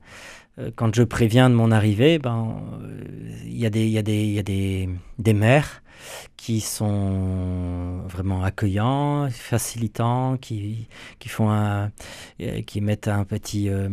quand 0.76 0.94
je 0.94 1.02
préviens 1.02 1.50
de 1.50 1.54
mon 1.54 1.70
arrivée, 1.70 2.18
ben, 2.18 2.56
euh, 2.82 2.98
il 3.46 3.58
y 3.58 3.66
a 3.66 3.70
des, 3.70 3.86
y 3.86 3.98
a 3.98 4.02
des, 4.02 4.24
y 4.26 4.38
a 4.38 4.42
des, 4.42 4.88
des 5.18 5.34
maires 5.34 5.82
qui 6.36 6.60
sont 6.60 8.02
vraiment 8.08 8.44
accueillants, 8.44 9.28
facilitants, 9.30 10.36
qui, 10.36 10.88
qui 11.18 11.28
font 11.28 11.50
un, 11.50 11.90
euh, 12.40 12.62
qui 12.62 12.80
mettent 12.80 13.08
un 13.08 13.24
petit, 13.24 13.68
euh, 13.68 13.88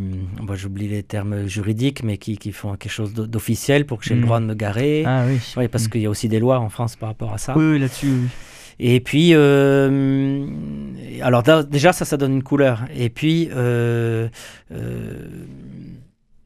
j'oublie 0.54 0.88
les 0.88 1.04
termes 1.04 1.48
juridiques, 1.48 2.04
mais 2.04 2.18
qui, 2.18 2.38
qui 2.38 2.52
font 2.52 2.76
quelque 2.76 2.92
chose 2.92 3.14
d'officiel 3.14 3.86
pour 3.86 4.00
que 4.00 4.06
j'ai 4.06 4.16
le 4.16 4.22
mm. 4.22 4.26
droit 4.26 4.40
de 4.40 4.46
me 4.46 4.54
garer. 4.54 5.04
Ah 5.06 5.26
oui. 5.28 5.40
oui 5.58 5.68
parce 5.68 5.86
mm. 5.86 5.90
qu'il 5.90 6.02
y 6.02 6.06
a 6.06 6.10
aussi 6.10 6.30
des 6.30 6.40
lois 6.40 6.60
en 6.60 6.70
France 6.70 6.96
par 6.96 7.10
rapport 7.10 7.34
à 7.34 7.38
ça. 7.38 7.58
Oui, 7.58 7.80
là-dessus. 7.80 8.30
Et 8.78 9.00
puis, 9.00 9.30
euh, 9.34 10.46
alors 11.22 11.44
déjà 11.68 11.94
ça, 11.94 12.04
ça 12.06 12.18
donne 12.18 12.34
une 12.34 12.44
couleur. 12.44 12.82
Et 12.96 13.10
puis, 13.10 13.50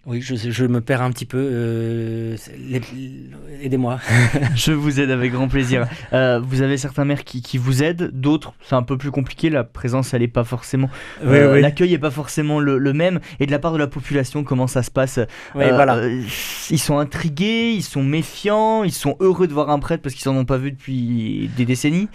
oui, 0.10 0.22
je, 0.24 0.66
me 0.66 0.82
perds 0.82 1.04
un 1.04 1.12
petit 1.12 1.26
peu. 1.26 1.38
Euh, 1.38 2.36
aidez-moi. 3.62 4.00
je 4.56 4.72
vous 4.72 5.00
aide 5.00 5.12
avec 5.12 5.32
grand 5.32 5.48
plaisir. 5.48 5.88
Euh, 6.14 6.40
vous 6.44 6.64
avez 6.64 6.78
certains 6.78 7.06
maires 7.06 7.24
qui, 7.24 7.60
vous 7.60 7.84
aident, 7.84 8.10
d'autres, 8.12 8.54
c'est 8.64 8.74
un 8.74 8.82
peu 8.82 8.98
plus 8.98 9.12
compliqué. 9.12 9.52
La 9.52 9.64
présence, 9.64 10.16
elle 10.16 10.22
n'est 10.22 10.28
pas 10.28 10.44
forcément. 10.44 10.90
Euh, 11.24 11.62
l'accueil 11.62 11.92
n'est 11.92 12.00
pas 12.00 12.10
forcément 12.10 12.60
le, 12.60 12.92
même. 12.92 13.20
Et 13.40 13.46
de 13.46 13.52
la 13.52 13.60
part 13.60 13.72
de 13.72 13.78
la 13.78 13.86
population, 13.86 14.44
comment 14.44 14.66
ça 14.66 14.82
se 14.82 14.90
passe? 14.90 15.20
Voilà. 15.54 16.02
Ils 16.72 16.80
sont 16.80 16.98
intrigués, 16.98 17.74
ils 17.76 17.84
sont 17.84 18.04
méfiants, 18.04 18.84
ils 18.84 18.92
sont 18.92 19.16
heureux 19.20 19.46
de 19.46 19.54
voir 19.54 19.70
un 19.70 19.78
prêtre 19.78 20.02
parce 20.02 20.16
qu'ils 20.16 20.32
n'en 20.32 20.40
ont 20.40 20.46
pas 20.46 20.58
vu 20.58 20.72
depuis 20.72 21.52
des 21.56 21.66
décennies. 21.66 22.10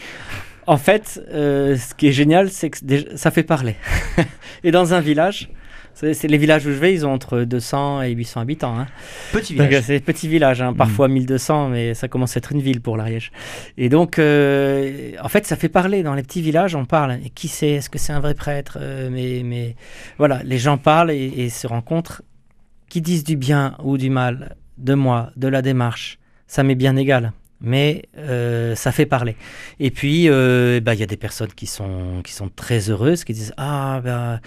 En 0.67 0.79
fait, 0.79 1.23
ce 1.33 1.95
qui 1.95 2.09
est 2.09 2.13
génial, 2.13 2.51
c'est 2.51 2.71
que 2.71 2.79
ça 3.15 3.31
fait 3.31 3.45
parler. 3.45 3.77
Et 4.65 4.73
dans 4.73 4.95
un 4.95 5.01
village, 5.01 5.49
C'est 5.95 6.27
les 6.27 6.39
villages 6.39 6.67
où 6.67 6.71
je 6.71 6.77
vais, 6.77 6.93
ils 6.93 7.07
ont 7.07 7.13
entre 7.13 7.41
200 7.41 8.03
et 8.03 8.11
800 8.11 8.41
habitants. 8.41 8.79
Hein. 8.79 8.87
Petit 9.33 9.55
village. 9.55 9.83
C'est 9.85 10.01
petit 10.01 10.29
village, 10.29 10.61
hein, 10.61 10.73
parfois 10.73 11.09
1200, 11.09 11.69
mais 11.69 11.95
ça 11.95 12.09
commence 12.09 12.37
à 12.37 12.39
être 12.39 12.53
une 12.53 12.61
ville 12.61 12.81
pour 12.81 12.97
l'Ariège. 12.97 13.31
Et 13.79 13.89
donc, 13.89 14.19
euh, 14.19 15.13
en 15.23 15.29
fait, 15.29 15.47
ça 15.47 15.57
fait 15.57 15.69
parler. 15.69 16.03
Dans 16.03 16.15
les 16.15 16.23
petits 16.23 16.43
villages, 16.43 16.75
on 16.75 16.85
parle. 16.85 17.19
Et 17.25 17.31
qui 17.31 17.49
c'est? 17.49 17.71
Est-ce 17.71 17.91
que 17.91 17.99
c'est 17.99 18.13
un 18.13 18.21
vrai 18.21 18.35
prêtre? 18.35 18.79
Euh, 18.81 19.09
mais, 19.11 19.43
mais 19.45 19.77
voilà, 20.19 20.43
les 20.45 20.59
gens 20.59 20.79
parlent 20.79 21.11
et, 21.11 21.33
et 21.37 21.49
se 21.49 21.67
rencontrent. 21.67 22.23
Qui 22.89 23.01
disent 23.01 23.25
du 23.25 23.37
bien 23.37 23.77
ou 23.83 23.97
du 23.97 24.11
mal 24.11 24.57
de 24.79 24.95
moi, 24.95 25.31
de 25.37 25.49
la 25.49 25.63
démarche, 25.63 26.19
ça 26.47 26.63
m'est 26.63 26.75
bien 26.75 26.97
égal 26.97 27.33
mais 27.64 28.04
euh, 28.18 28.75
ça 28.75 28.92
fait 28.92 29.06
parler. 29.06 29.37
Et 29.80 29.90
puis, 29.90 30.28
euh, 30.28 30.80
bah, 30.80 30.94
il 30.94 31.00
y 31.00 31.02
a 31.02 31.06
des 31.06 31.16
personnes 31.16 31.52
qui 31.52 31.66
sont, 31.66 32.21
qui 32.23 32.33
sont 32.33 32.49
très 32.49 32.90
heureuses, 32.90 33.25
qui 33.25 33.33
disent 33.33 33.54
Ah, 33.56 34.00
bah, 34.04 34.40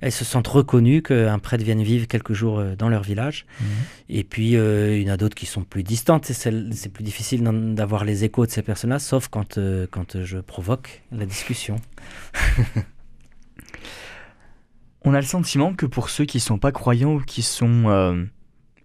elles 0.00 0.12
se 0.12 0.24
sentent 0.24 0.48
reconnues 0.48 1.02
qu'un 1.02 1.38
prêtre 1.38 1.62
vienne 1.62 1.82
vivre 1.82 2.06
quelques 2.06 2.32
jours 2.32 2.58
euh, 2.58 2.74
dans 2.74 2.88
leur 2.88 3.02
village. 3.02 3.46
Mhm. 3.60 3.66
Et 4.08 4.24
puis, 4.24 4.52
il 4.52 5.02
y 5.02 5.10
en 5.10 5.14
a 5.14 5.16
d'autres 5.16 5.36
qui 5.36 5.46
sont 5.46 5.62
plus 5.62 5.82
distantes. 5.82 6.26
C'est 6.26 6.88
plus 6.92 7.04
difficile 7.04 7.42
d'avoir 7.74 8.04
les 8.04 8.24
échos 8.24 8.46
de 8.46 8.50
ces 8.50 8.62
personnes-là, 8.62 8.98
sauf 8.98 9.28
quand, 9.28 9.58
quand 9.90 10.22
je 10.22 10.38
provoque 10.38 11.02
la 11.12 11.26
discussion. 11.26 11.76
On 15.04 15.14
a 15.14 15.20
le 15.20 15.26
sentiment 15.26 15.74
que 15.74 15.84
pour 15.86 16.10
ceux 16.10 16.24
qui 16.24 16.36
ne 16.36 16.42
sont 16.42 16.58
pas 16.58 16.70
croyants 16.70 17.14
ou 17.14 17.20
qui 17.20 17.42
sont 17.42 18.28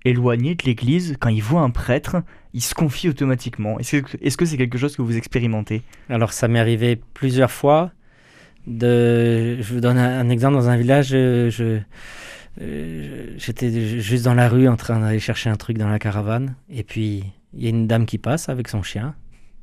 éloignés 0.06 0.56
de 0.56 0.64
l'Église, 0.64 1.16
quand 1.20 1.30
ils 1.30 1.44
voient 1.44 1.62
un 1.62 1.70
prêtre, 1.70 2.18
ils 2.54 2.62
se 2.62 2.74
confient 2.74 3.10
automatiquement. 3.10 3.80
Est-ce 3.80 4.38
que 4.38 4.46
c'est 4.46 4.58
quelque 4.58 4.78
chose 4.78 4.96
que 4.96 5.02
vous 5.02 5.18
expérimentez? 5.18 5.84
Alors 6.10 6.34
ça 6.34 6.48
m'est 6.48 6.60
arrivé 6.60 7.00
plusieurs 7.14 7.52
fois. 7.52 7.92
Je 8.68 9.74
vous 9.74 9.80
donne 9.80 9.98
un, 9.98 10.30
exemple. 10.30 10.56
Dans 10.56 10.70
un 10.70 10.78
village, 10.78 11.10
je, 11.10 11.80
euh, 12.62 13.34
j'étais 13.38 14.00
juste 14.00 14.26
dans 14.26 14.34
la 14.34 14.50
rue 14.50 14.68
en 14.68 14.76
train 14.76 15.00
d'aller 15.00 15.20
chercher 15.20 15.50
un 15.50 15.56
truc 15.56 15.78
dans 15.78 15.90
la 15.90 16.00
caravane. 16.00 16.56
Et 16.70 16.84
puis 16.84 17.24
il 17.54 17.64
y 17.64 17.68
a 17.68 17.70
une 17.70 17.88
dame 17.88 18.06
qui 18.06 18.18
passe 18.18 18.50
avec 18.50 18.68
son 18.68 18.84
chien. 18.84 19.16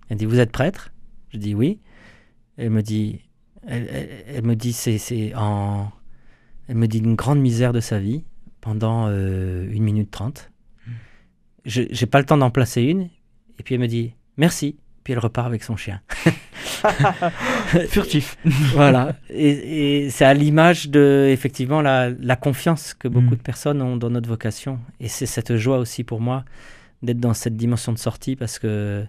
Elle 0.08 0.18
dit, 0.18 0.26
vous 0.26 0.40
êtes 0.40 0.52
prêtre? 0.52 0.92
Je 1.32 1.38
dis 1.38 1.54
oui. 1.54 1.80
Elle 2.56 2.70
me 2.70 2.82
dit, 2.82 3.20
elle, 3.66 4.44
me 4.44 4.54
dit 4.54 4.72
c'est 4.72 5.34
en... 5.34 5.90
Elle 6.68 6.76
me 6.76 6.86
dit 6.86 6.98
une 6.98 7.14
grande 7.14 7.40
misère 7.40 7.72
de 7.72 7.80
sa 7.80 7.98
vie 7.98 8.24
pendant 8.64 9.08
euh, 9.08 9.68
une 9.70 9.82
minute 9.82 10.10
trente. 10.10 10.50
Je 11.66 11.82
n'ai 11.82 12.06
pas 12.06 12.18
le 12.18 12.24
temps 12.24 12.38
d'en 12.38 12.50
placer 12.50 12.80
une. 12.82 13.10
Et 13.58 13.62
puis 13.62 13.74
elle 13.74 13.80
me 13.80 13.86
dit 13.86 14.14
merci. 14.38 14.78
Puis 15.04 15.12
elle 15.12 15.18
repart 15.18 15.46
avec 15.46 15.62
son 15.62 15.76
chien. 15.76 16.00
Furtif. 17.90 18.38
voilà. 18.72 19.16
Et, 19.28 20.08
c'est 20.08 20.24
à 20.24 20.32
l'image 20.32 20.88
de, 20.88 21.28
effectivement, 21.30 21.82
la, 21.82 22.08
la 22.08 22.36
confiance 22.36 22.94
que 22.94 23.06
beaucoup 23.06 23.34
mm. 23.34 23.36
de 23.36 23.42
personnes 23.42 23.82
ont 23.82 23.98
dans 23.98 24.08
notre 24.08 24.30
vocation. 24.30 24.80
Et 24.98 25.08
c'est 25.08 25.26
cette 25.26 25.56
joie 25.56 25.76
aussi 25.76 26.02
pour 26.02 26.22
moi 26.22 26.46
d'être 27.02 27.20
dans 27.20 27.34
cette 27.34 27.58
dimension 27.58 27.92
de 27.92 27.98
sortie 27.98 28.34
parce 28.34 28.58
que, 28.58 29.04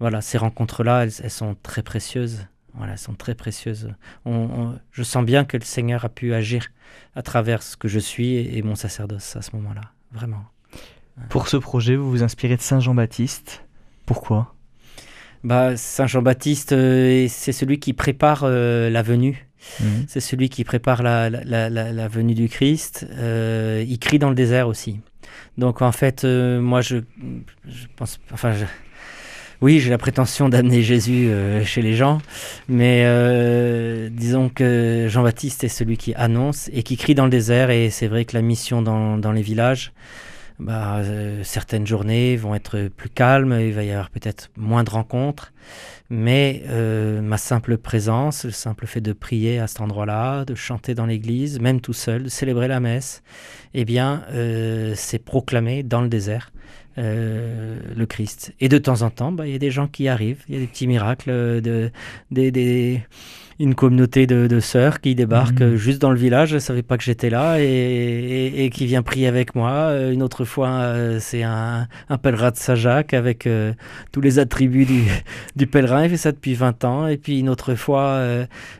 voilà, 0.00 0.20
ces 0.20 0.36
rencontres-là, 0.36 1.04
elles, 1.04 1.30
sont 1.30 1.56
très 1.62 1.82
précieuses. 1.82 2.46
Voilà, 2.74 2.92
elles 2.92 2.98
sont 2.98 3.14
très 3.14 3.34
précieuses. 3.34 3.94
je 4.26 5.02
sens 5.02 5.24
bien 5.24 5.44
que 5.44 5.56
le 5.56 5.64
Seigneur 5.64 6.04
a 6.04 6.08
pu 6.08 6.34
agir 6.34 6.68
à 7.14 7.22
travers 7.22 7.62
ce 7.62 7.76
que 7.76 7.88
je 7.88 7.98
suis 7.98 8.36
et, 8.36 8.62
mon 8.62 8.74
sacerdoce 8.74 9.36
à 9.36 9.42
ce 9.42 9.54
moment-là. 9.56 9.92
Vraiment. 10.12 10.44
Pour 11.30 11.48
ce 11.48 11.56
projet, 11.56 11.96
vous 11.96 12.10
vous 12.10 12.22
inspirez 12.22 12.56
de 12.56 12.60
Saint 12.60 12.80
Jean-Baptiste. 12.80 13.64
Pourquoi? 14.06 14.54
Bah, 15.44 15.76
Saint 15.76 16.06
Jean-Baptiste, 16.06 16.72
euh, 16.72 17.26
c'est 17.28 17.52
celui 17.52 17.78
qui 17.78 17.92
prépare 17.92 18.42
euh, 18.44 18.90
la 18.90 19.02
venue. 19.02 19.48
Mhm. 19.80 20.04
C'est 20.06 20.20
celui 20.20 20.48
qui 20.48 20.64
prépare 20.64 21.02
la, 21.02 21.28
la, 21.28 21.68
la, 21.68 22.08
venue 22.08 22.34
du 22.34 22.48
Christ. 22.48 23.06
Euh, 23.10 23.84
il 23.86 23.98
crie 23.98 24.18
dans 24.18 24.28
le 24.28 24.34
désert 24.34 24.68
aussi. 24.68 25.00
Donc 25.56 25.82
en 25.82 25.92
fait, 25.92 26.24
moi 26.24 26.80
je, 26.80 26.98
je, 27.66 27.86
pense, 27.96 28.20
enfin, 28.32 28.54
oui, 29.60 29.80
j'ai 29.80 29.90
la 29.90 29.98
prétention 29.98 30.48
d'amener 30.48 30.82
Jésus 30.82 31.30
euh, 31.30 31.64
chez 31.64 31.82
les 31.82 31.96
gens, 31.96 32.20
mais 32.68 33.02
euh, 33.06 34.08
disons 34.08 34.50
que 34.50 35.06
Jean-Baptiste 35.08 35.64
est 35.64 35.68
celui 35.68 35.96
qui 35.96 36.14
annonce 36.14 36.70
et 36.72 36.84
qui 36.84 36.96
crie 36.96 37.16
dans 37.16 37.24
le 37.24 37.30
désert, 37.30 37.70
et 37.70 37.90
c'est 37.90 38.06
vrai 38.06 38.24
que 38.24 38.36
la 38.36 38.42
mission 38.42 38.82
dans, 38.82 39.32
les 39.32 39.42
villages, 39.42 39.92
bah, 40.60 40.98
euh, 40.98 41.42
certaines 41.42 41.88
journées 41.88 42.36
vont 42.36 42.54
être 42.54 42.86
plus 42.96 43.08
calmes, 43.08 43.58
il 43.60 43.72
va 43.72 43.82
y 43.82 43.90
avoir 43.90 44.10
peut-être 44.10 44.48
moins 44.56 44.84
de 44.84 44.90
rencontres, 44.90 45.52
mais 46.08 46.62
ma 47.20 47.36
simple 47.36 47.78
présence, 47.78 48.44
le 48.44 48.52
simple 48.52 48.86
fait 48.86 49.00
de 49.00 49.12
prier 49.12 49.58
à 49.58 49.66
cet 49.66 49.80
endroit-là, 49.80 50.44
de 50.44 50.54
chanter 50.54 50.94
dans 50.94 51.04
l'église, 51.04 51.58
même 51.58 51.80
tout 51.80 51.92
seul, 51.92 52.22
de 52.24 52.28
célébrer 52.28 52.68
la 52.68 52.78
messe, 52.78 53.24
eh 53.74 53.84
bien, 53.84 54.22
c'est 54.94 55.18
proclamé 55.18 55.82
dans 55.82 56.00
le 56.00 56.08
désert. 56.08 56.52
Euh, 56.98 57.78
le 57.94 58.06
Christ. 58.06 58.52
Et 58.58 58.68
de 58.68 58.76
temps 58.76 59.02
en 59.02 59.10
temps, 59.10 59.30
bah, 59.30 59.46
il 59.46 59.52
y 59.52 59.54
a 59.54 59.58
des 59.60 59.70
gens 59.70 59.86
qui 59.86 60.08
arrivent, 60.08 60.42
il 60.48 60.54
y 60.56 60.58
a 60.58 60.60
des 60.60 60.66
petits 60.66 60.88
miracles, 60.88 61.30
de, 61.30 61.92
des, 62.32 62.50
des, 62.50 63.02
une 63.60 63.74
communauté 63.74 64.26
de, 64.26 64.46
de 64.46 64.60
sœurs 64.60 65.00
qui 65.00 65.14
débarquent 65.14 65.62
mhm. 65.62 65.76
juste 65.76 66.00
dans 66.00 66.10
le 66.10 66.16
village, 66.16 66.54
ne 66.54 66.58
savait 66.60 66.82
pas 66.82 66.96
que 66.96 67.02
j'étais 67.02 67.28
là 67.28 67.56
et, 67.58 68.64
et, 68.64 68.70
qui 68.70 68.86
vient 68.86 69.02
prier 69.02 69.26
avec 69.26 69.54
moi. 69.56 69.70
Euh, 69.70 70.12
une 70.12 70.22
autre 70.22 70.44
fois, 70.44 70.68
euh, 70.68 71.18
c'est 71.20 71.42
un, 71.42 71.88
un, 72.08 72.18
pèlerin 72.18 72.52
de 72.52 72.56
Saint-Jacques 72.56 73.14
avec 73.14 73.46
euh, 73.46 73.72
tous 74.12 74.20
les 74.20 74.38
attributs 74.38 74.84
du, 74.84 75.02
du, 75.56 75.66
pèlerin. 75.66 76.04
Il 76.04 76.10
fait 76.10 76.16
ça 76.16 76.30
depuis 76.30 76.54
20 76.54 76.84
ans. 76.84 77.06
Et 77.08 77.16
puis 77.16 77.40
une 77.40 77.48
autre 77.48 77.74
fois, 77.74 78.20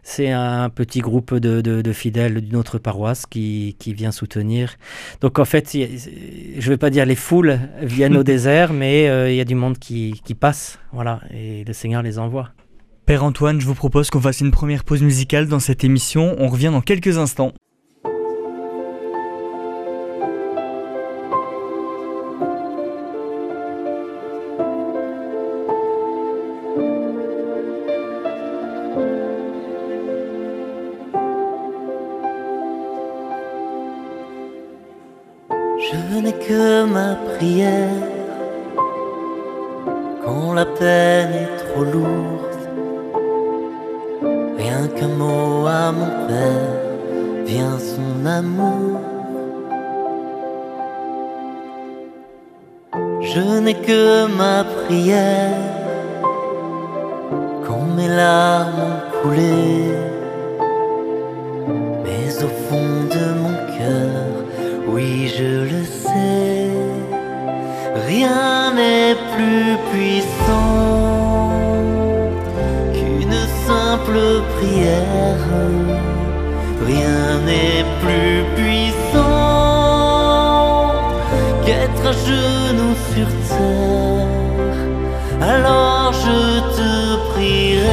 c'est 0.02 0.30
un 0.30 0.68
petit 0.70 1.00
groupe 1.00 1.34
de, 1.34 1.60
de, 1.60 1.82
de 1.82 1.92
fidèles 1.92 2.40
d'une 2.40 2.56
autre 2.56 2.78
paroisse 2.78 3.26
qui, 3.26 3.76
qui, 3.78 3.94
vient 3.94 4.12
soutenir. 4.12 4.76
Donc 5.20 5.38
en 5.38 5.44
fait, 5.44 5.72
je 5.72 5.78
ne 5.78 6.70
vais 6.70 6.76
pas 6.76 6.90
dire 6.90 7.04
les 7.04 7.16
foules 7.16 7.58
viennent 7.82 8.16
au 8.16 8.22
désert, 8.34 8.72
mais 8.72 9.04
il 9.30 9.36
y 9.36 9.40
a 9.40 9.44
du 9.44 9.54
monde 9.54 9.78
qui, 9.78 10.20
qui 10.24 10.34
passe. 10.34 10.78
Voilà, 10.92 11.20
et 11.34 11.64
le 11.64 11.72
Seigneur 11.72 12.02
les 12.02 12.18
envoie. 12.18 12.50
Père 13.08 13.24
Antoine, 13.24 13.58
je 13.58 13.64
vous 13.64 13.74
propose 13.74 14.10
qu'on 14.10 14.20
fasse 14.20 14.42
une 14.42 14.50
première 14.50 14.84
pause 14.84 15.00
musicale 15.00 15.46
dans 15.46 15.60
cette 15.60 15.82
émission. 15.82 16.36
On 16.38 16.48
revient 16.48 16.68
dans 16.70 16.82
quelques 16.82 17.16
instants. 17.16 17.54
Prière, 74.56 75.46
rien 76.86 77.40
n'est 77.46 77.84
plus 78.02 78.38
puissant 78.56 79.18
qu'être 81.64 82.06
à 82.06 82.12
genoux 82.12 82.96
sur 83.14 83.28
terre. 83.48 84.80
Alors 85.40 86.12
je 86.12 86.40
te 86.76 86.92
prierai, 87.30 87.86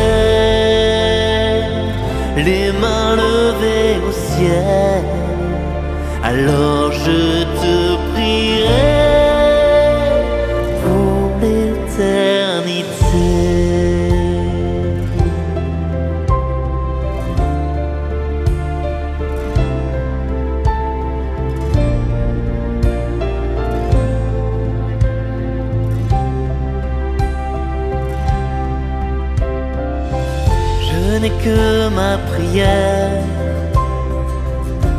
les 2.38 2.68
mains 2.82 3.16
levées 3.16 3.98
au 4.08 4.12
ciel. 4.12 5.04
Alors 6.24 6.85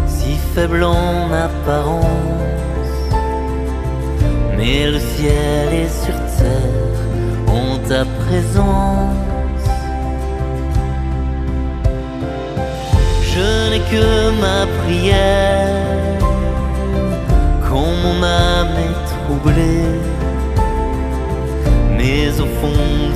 si 0.06 0.36
faible 0.54 0.84
en 0.84 1.32
apparence. 1.32 2.04
Mais 4.56 4.90
le 4.90 4.98
ciel 4.98 5.72
et 5.72 5.88
sur 5.88 6.18
terre 6.38 6.98
ont 7.48 7.78
ta 7.88 8.04
présence. 8.04 9.64
Je 13.22 13.70
n'ai 13.70 13.80
que 13.92 14.30
ma 14.40 14.66
prière 14.82 16.18
quand 17.68 17.92
mon 18.02 18.22
âme 18.22 18.76
est 18.86 18.98
troublée. 19.12 20.00
Mais 21.96 22.28
au 22.40 22.46
fond 22.60 23.15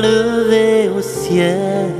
levées 0.00 0.88
au 0.88 1.00
ciel. 1.00 1.90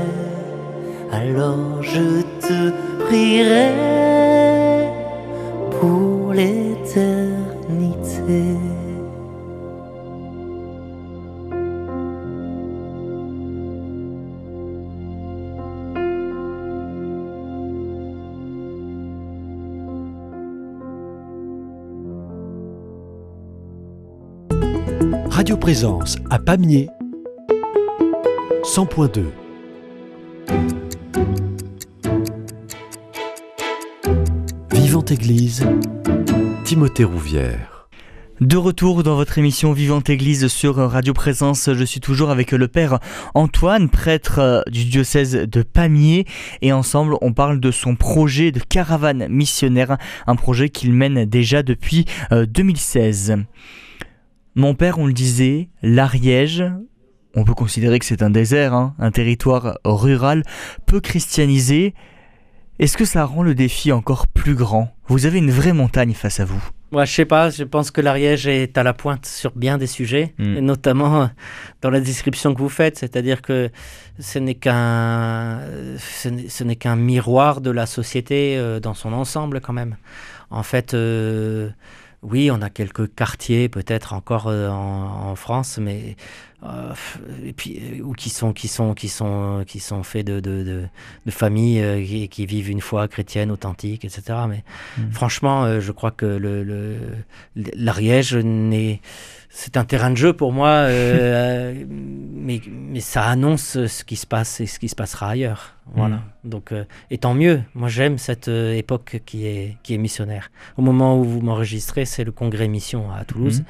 Alors 1.11 1.83
je 1.83 2.23
te 2.41 2.71
prierai 3.05 3.73
pour 5.81 6.33
l'éternité. 6.33 7.33
Radio 25.31 25.57
Présence 25.57 26.17
à 26.31 26.39
Pamiers 26.39 26.89
100.2 28.63 29.25
Vivante 34.73 35.11
Église 35.11 35.67
Timothée 36.63 37.03
Rouvière 37.03 37.89
De 38.41 38.57
retour 38.57 39.03
dans 39.03 39.17
votre 39.17 39.37
émission 39.39 39.73
Vivante 39.73 40.11
Église 40.11 40.47
sur 40.47 40.77
Radio 40.77 41.13
Présence, 41.13 41.71
je 41.73 41.85
suis 41.85 41.99
toujours 41.99 42.31
avec 42.31 42.53
le 42.53 42.69
Père 42.69 43.01
Antoine, 43.35 43.89
prêtre 43.89 44.39
euh, 44.39 44.63
du 44.71 44.85
diocèse 44.85 45.33
de 45.33 45.63
Pamiers, 45.63 46.25
et 46.61 46.73
ensemble 46.73 47.17
on 47.21 47.33
parle 47.33 47.59
de 47.59 47.73
son 47.73 47.97
projet 47.97 48.53
de 48.53 48.61
caravane 48.61 49.27
missionnaire, 49.27 49.99
un 50.29 50.37
projet 50.37 50.69
qu'il 50.69 50.93
mène 50.93 51.25
déjà 51.25 51.65
depuis 51.65 52.05
euh, 52.31 52.47
2016. 52.47 53.39
Mon 54.55 54.75
père, 54.75 55.01
on 55.01 55.07
le 55.07 55.15
disait, 55.15 55.69
l'Ariège, 55.83 56.63
on 57.35 57.45
peut 57.45 57.55
considérer 57.55 57.99
que 57.99 58.05
c'est 58.05 58.23
un 58.23 58.31
désert, 58.31 58.75
hein, 58.75 58.95
un 58.99 59.11
territoire 59.11 59.79
rural, 59.85 60.43
peu 60.87 61.01
christianisé. 61.01 61.95
Est-ce 62.79 62.97
que 62.97 63.05
ça 63.05 63.25
rend 63.25 63.43
le 63.43 63.55
défi 63.55 63.93
encore 63.93 64.27
plus 64.27 64.55
grand? 64.55 64.95
Vous 65.07 65.27
avez 65.27 65.39
une 65.39 65.51
vraie 65.51 65.73
montagne 65.73 66.15
face 66.15 66.41
à 66.41 66.45
vous. 66.45 66.63
Moi, 66.91 67.05
je 67.07 67.13
sais 67.13 67.25
pas, 67.25 67.49
je 67.49 67.65
pense 67.65 67.91
que 67.91 68.01
l'Ariège 68.03 68.47
est 68.47 68.77
à 68.77 68.83
la 68.83 68.93
pointe 68.93 69.25
sur 69.25 69.53
bien 69.57 69.79
des 69.79 69.87
sujets, 69.87 70.35
Mm. 70.39 70.57
et 70.57 70.61
notamment 70.61 71.23
euh, 71.23 71.27
dans 71.81 71.89
la 71.91 72.01
description 72.01 72.55
que 72.55 72.61
vous 72.61 72.69
faites, 72.69 72.99
c'est-à-dire 72.99 73.41
que 73.41 73.71
ce 74.19 74.39
n'est 74.39 74.55
qu'un 74.57 75.61
ce 75.97 76.65
n'est- 76.65 76.77
qu'un 76.77 76.97
miroir 76.97 77.61
de 77.63 77.71
la 77.71 77.87
société 77.87 78.57
euh, 78.59 78.79
dans 78.81 78.95
son 78.95 79.13
ensemble 79.15 79.61
quand 79.61 79.73
même. 79.73 79.97
En 80.51 80.63
fait, 80.63 80.93
euh, 80.93 81.71
oui, 82.23 82.51
on 82.53 82.63
a 82.63 82.71
quelques 82.71 83.13
quartiers 83.15 83.69
peut-être 83.69 84.13
encore 84.13 84.47
euh, 84.49 84.69
en, 84.69 85.31
en 85.31 85.35
France, 85.37 85.79
mais 85.81 86.17
euh, 86.65 86.93
et 87.45 87.53
puis 87.53 87.81
euh, 87.99 88.03
ou 88.05 88.13
qui 88.13 88.31
sont 88.31 88.53
qui 88.53 88.69
sont 88.69 88.95
qui 88.95 89.09
sont 89.09 89.65
qui 89.67 89.81
sont 89.81 90.05
faits 90.05 90.27
de 90.27 90.39
de, 90.39 90.63
de, 90.63 90.83
de 91.27 91.31
familles 91.33 91.83
euh, 91.83 92.05
qui, 92.05 92.29
qui 92.29 92.47
vivent 92.47 92.71
une 92.71 92.81
foi 92.81 93.09
chrétienne 93.09 93.51
authentique, 93.51 94.05
etc. 94.05 94.23
Mais 94.49 94.63
Mm. 94.99 95.11
franchement, 95.13 95.65
euh, 95.65 95.81
je 95.81 95.91
crois 95.91 96.11
que 96.13 96.27
le 96.27 96.63
le- 96.63 96.97
l'Ariège 97.57 98.37
n'est 98.37 99.01
c'est 99.55 99.77
un 99.77 99.85
terrain 99.85 100.11
de 100.11 100.17
jeu 100.17 100.33
pour 100.33 100.51
moi, 100.51 100.69
euh, 100.69 101.85
mais, 101.89 102.61
mais 102.69 103.01
ça 103.01 103.25
annonce 103.25 103.87
ce 103.87 104.03
qui 104.03 104.17
se 104.17 104.27
passe 104.27 104.61
et 104.61 104.67
ce 104.67 104.79
qui 104.79 104.89
se 104.89 104.95
passera 104.95 105.29
ailleurs. 105.29 105.77
Voilà. 105.95 106.23
Donc, 106.43 106.73
euh, 106.73 106.85
et 107.11 107.19
tant 107.19 107.35
mieux. 107.35 107.61
Moi, 107.75 107.89
j'aime 107.89 108.17
cette 108.17 108.49
euh, 108.49 108.73
époque 108.73 109.21
qui 109.27 109.47
est, 109.47 109.77
qui 109.83 109.93
est 109.93 109.99
missionnaire. 109.99 110.51
Au 110.79 110.83
moment 110.83 111.19
où 111.19 111.25
vous 111.25 111.43
m'enregistrez, 111.43 112.07
c'est 112.07 112.25
le 112.25 112.33
congrès 112.33 112.67
mission 112.67 113.13
à 113.13 113.25
Toulouse. 113.25 113.61
Mhm. 113.61 113.67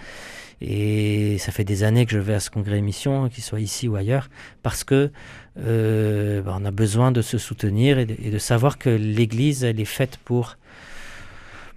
Et 0.60 1.38
ça 1.38 1.50
fait 1.50 1.64
des 1.64 1.82
années 1.82 2.06
que 2.06 2.12
je 2.12 2.20
vais 2.20 2.34
à 2.34 2.40
ce 2.40 2.48
congrès 2.48 2.80
mission, 2.80 3.28
qu'il 3.28 3.42
soit 3.42 3.58
ici 3.58 3.88
ou 3.88 3.96
ailleurs, 3.96 4.30
parce 4.62 4.84
que 4.84 5.10
bah, 5.56 6.56
on 6.56 6.64
a 6.64 6.70
besoin 6.70 7.10
de 7.10 7.20
se 7.20 7.36
soutenir 7.38 7.98
et 7.98 8.06
de, 8.06 8.14
et 8.22 8.30
de 8.30 8.38
savoir 8.38 8.78
que 8.78 8.88
l'Église, 8.88 9.64
elle 9.64 9.80
est 9.80 9.84
faite 9.84 10.20
pour 10.24 10.56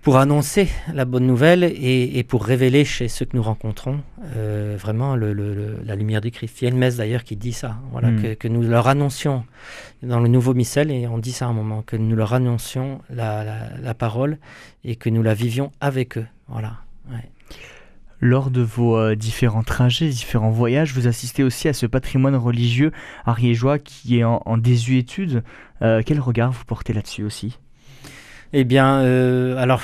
pour 0.06 0.18
annoncer 0.18 0.70
la 0.94 1.04
bonne 1.04 1.26
nouvelle 1.26 1.64
et, 1.64 2.24
pour 2.24 2.46
révéler 2.46 2.86
chez 2.86 3.08
ceux 3.08 3.26
que 3.26 3.36
nous 3.36 3.42
rencontrons 3.42 4.02
euh, 4.36 4.78
vraiment 4.80 5.16
la 5.16 5.96
lumière 5.96 6.22
du 6.22 6.30
Christ. 6.30 6.62
Il 6.62 6.66
y 6.66 6.68
a 6.68 6.72
une 6.72 6.78
messe 6.78 6.98
d'ailleurs 6.98 7.24
qui 7.24 7.36
dit 7.36 7.54
ça, 7.54 7.78
voilà, 7.92 8.12
hmm. 8.12 8.36
que, 8.36 8.48
nous 8.48 8.62
leur 8.62 8.88
annoncions 8.88 9.46
dans 10.04 10.20
le 10.20 10.28
nouveau 10.28 10.54
missel, 10.54 10.92
et 10.92 11.08
on 11.08 11.18
dit 11.18 11.32
ça 11.32 11.48
à 11.48 11.50
un 11.50 11.54
moment, 11.54 11.82
que 11.82 11.96
nous 11.96 12.16
leur 12.16 12.36
annoncions 12.36 13.02
la, 13.10 13.96
parole 13.98 14.38
et 14.84 14.96
que 14.96 15.10
nous 15.10 15.24
la 15.24 15.34
vivions 15.34 15.72
avec 15.82 16.20
eux. 16.20 16.28
Voilà. 16.50 16.74
Lors 18.20 18.52
de 18.52 18.62
vos 18.62 18.96
euh, 18.96 19.16
différents 19.16 19.64
trajets, 19.64 20.10
différents 20.10 20.52
voyages, 20.52 20.94
vous 20.94 21.08
assistez 21.08 21.44
aussi 21.44 21.68
à 21.68 21.74
ce 21.74 21.88
patrimoine 21.88 22.36
religieux 22.36 22.92
ariégeois 23.26 23.80
qui 23.80 24.20
est 24.20 24.24
en, 24.24 24.58
désuétude. 24.60 25.44
Euh, 25.82 26.04
quel 26.06 26.20
regard 26.20 26.52
vous 26.52 26.64
portez 26.64 26.94
là-dessus 26.94 27.24
aussi? 27.24 27.58
Eh 28.54 28.64
bien, 28.64 29.00
euh, 29.00 29.58
alors, 29.58 29.82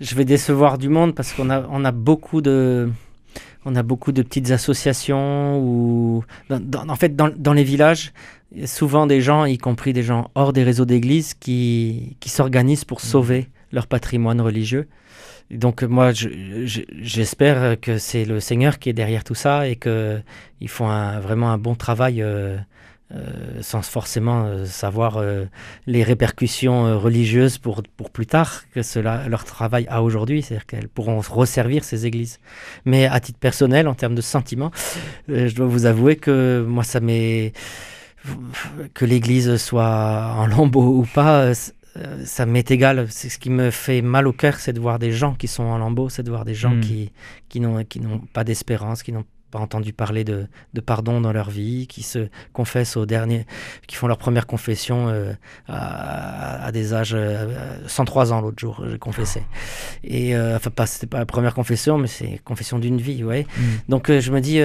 je 0.00 0.14
vais 0.14 0.24
décevoir 0.24 0.78
du 0.78 0.88
monde 0.88 1.14
parce 1.14 1.32
qu'on 1.32 1.50
a, 1.50 1.66
on 1.70 1.84
a 1.84 1.92
beaucoup 1.92 2.40
de, 2.40 2.90
on 3.64 3.76
a 3.76 3.82
beaucoup 3.82 4.12
de 4.12 4.22
petites 4.22 4.50
associations 4.50 5.58
ou, 5.60 6.24
en 6.50 6.96
fait, 6.96 7.14
dans, 7.16 7.52
les 7.52 7.64
villages, 7.64 8.12
souvent 8.64 9.06
des 9.06 9.20
gens, 9.20 9.44
y 9.44 9.58
compris 9.58 9.92
des 9.92 10.02
gens 10.02 10.30
hors 10.34 10.52
des 10.52 10.64
réseaux 10.64 10.86
d'église, 10.86 11.34
qui, 11.34 12.16
qui 12.20 12.28
s'organisent 12.28 12.84
pour 12.84 12.98
mmh. 12.98 13.08
sauver 13.08 13.48
leur 13.72 13.86
patrimoine 13.86 14.40
religieux. 14.40 14.88
Donc 15.50 15.82
moi, 15.82 16.12
j'espère 16.12 17.80
que 17.80 17.98
c'est 17.98 18.24
le 18.24 18.38
Seigneur 18.38 18.78
qui 18.78 18.88
est 18.88 18.92
derrière 18.92 19.24
tout 19.24 19.34
ça 19.34 19.66
et 19.66 19.76
qu'ils 19.76 20.68
font 20.68 20.86
vraiment 21.20 21.50
un 21.50 21.58
bon 21.58 21.74
travail 21.74 22.22
euh, 22.22 22.56
euh, 23.12 23.60
sans 23.60 23.82
forcément 23.82 24.44
euh, 24.44 24.66
savoir 24.66 25.16
euh, 25.16 25.46
les 25.88 26.04
répercussions 26.04 26.96
religieuses 27.00 27.58
pour, 27.58 27.82
pour 27.96 28.10
plus 28.10 28.26
tard 28.26 28.62
que 28.72 28.82
cela, 28.82 29.26
leur 29.28 29.44
travail 29.44 29.84
a 29.88 30.04
aujourd'hui, 30.04 30.42
c'est-à-dire 30.42 30.66
qu'elles 30.66 30.88
pourront 30.88 31.18
resservir 31.18 31.82
ces 31.82 32.06
églises. 32.06 32.38
Mais 32.84 33.06
à 33.06 33.18
titre 33.18 33.40
personnel, 33.40 33.88
en 33.88 33.94
termes 33.94 34.14
de 34.14 34.20
sentiments, 34.20 34.70
je 35.26 35.52
dois 35.52 35.66
vous 35.66 35.86
avouer 35.86 36.16
que 36.16 36.64
moi, 36.68 36.84
ça 36.84 37.00
m'est... 37.00 37.52
que 38.94 39.04
l'église 39.04 39.56
soit 39.56 40.34
en 40.36 40.46
lambeaux 40.46 40.98
ou 40.98 41.06
pas, 41.12 41.52
ça 42.24 42.46
m'est 42.46 42.70
égal. 42.70 43.06
C'est 43.10 43.28
ce 43.28 43.38
qui 43.38 43.50
me 43.50 43.72
fait 43.72 44.02
mal 44.02 44.28
au 44.28 44.32
cœur, 44.32 44.60
c'est 44.60 44.72
de 44.72 44.80
voir 44.80 45.00
des 45.00 45.10
gens 45.10 45.34
qui 45.34 45.48
sont 45.48 45.64
en 45.64 45.78
lambeaux, 45.78 46.10
c'est 46.10 46.22
de 46.22 46.30
voir 46.30 46.44
des 46.44 46.54
gens 46.54 46.76
hmm. 46.76 46.80
qui, 46.80 47.12
qui 47.48 47.60
n'ont 47.60 48.18
pas 48.32 48.44
d'espérance, 48.44 49.02
qui 49.02 49.12
n'ont 49.12 49.24
pas 49.50 49.58
entendu 49.58 49.92
parler 49.92 50.24
de, 50.24 50.46
pardon 50.84 51.20
dans 51.20 51.32
leur 51.32 51.50
vie, 51.50 51.86
qui 51.86 52.02
se 52.02 52.28
confessent 52.52 52.96
au 52.96 53.06
dernier, 53.06 53.46
qui 53.86 53.96
font 53.96 54.06
leur 54.06 54.18
première 54.18 54.46
confession 54.46 55.08
euh, 55.08 55.32
à, 55.68 56.70
des 56.72 56.94
âges 56.94 57.16
103 57.86 58.32
euh, 58.32 58.34
ans 58.34 58.40
l'autre 58.40 58.58
jour, 58.58 58.82
j'ai 58.88 58.98
confessé. 58.98 59.42
Et 60.04 60.36
euh, 60.36 60.56
enfin 60.56 60.70
pas 60.70 60.86
c'était 60.86 61.06
pas 61.06 61.18
la 61.18 61.26
première 61.26 61.54
confession, 61.54 61.98
mais 61.98 62.06
c'est 62.06 62.40
confession 62.44 62.78
d'une 62.78 62.98
vie, 62.98 63.24
ouais. 63.24 63.46
Mm. 63.56 63.62
Donc 63.88 64.10
je 64.10 64.32
me 64.32 64.40
dis. 64.40 64.60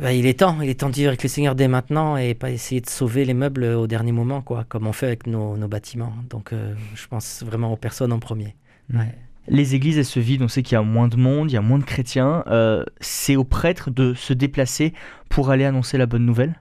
Bah, 0.00 0.12
il 0.12 0.26
est 0.26 0.38
temps, 0.38 0.62
il 0.62 0.70
est 0.70 0.80
temps 0.80 0.88
de 0.88 0.94
vivre 0.94 1.08
avec 1.08 1.22
le 1.22 1.28
Seigneur 1.28 1.54
dès 1.54 1.68
maintenant 1.68 2.16
et 2.16 2.34
pas 2.34 2.50
essayer 2.50 2.80
de 2.80 2.88
sauver 2.88 3.26
les 3.26 3.34
meubles 3.34 3.64
au 3.64 3.86
dernier 3.86 4.12
moment, 4.12 4.40
quoi, 4.40 4.64
comme 4.66 4.86
on 4.86 4.92
fait 4.92 5.06
avec 5.06 5.26
nos, 5.26 5.56
bâtiments. 5.68 6.14
Donc, 6.30 6.52
je 6.94 7.06
pense 7.08 7.42
vraiment 7.44 7.72
aux 7.72 7.76
personnes 7.76 8.12
en 8.12 8.20
premier. 8.20 8.54
Ouais 8.94 9.12
les 9.50 9.74
églises, 9.74 9.98
elles 9.98 10.04
se 10.04 10.20
vident, 10.20 10.44
on 10.44 10.48
sait 10.48 10.62
qu'il 10.62 10.76
y 10.76 10.78
a 10.78 10.82
moins 10.82 11.08
de 11.08 11.16
monde, 11.16 11.50
il 11.50 11.54
y 11.54 11.58
a 11.58 11.60
moins 11.60 11.78
de 11.78 11.84
chrétiens. 11.84 12.44
Euh, 12.46 12.84
c'est 13.00 13.34
aux 13.34 13.44
prêtres 13.44 13.90
de 13.90 14.14
se 14.14 14.32
déplacer 14.32 14.94
pour 15.28 15.50
aller 15.50 15.64
annoncer 15.64 15.98
la 15.98 16.06
bonne 16.06 16.24
nouvelle? 16.24 16.60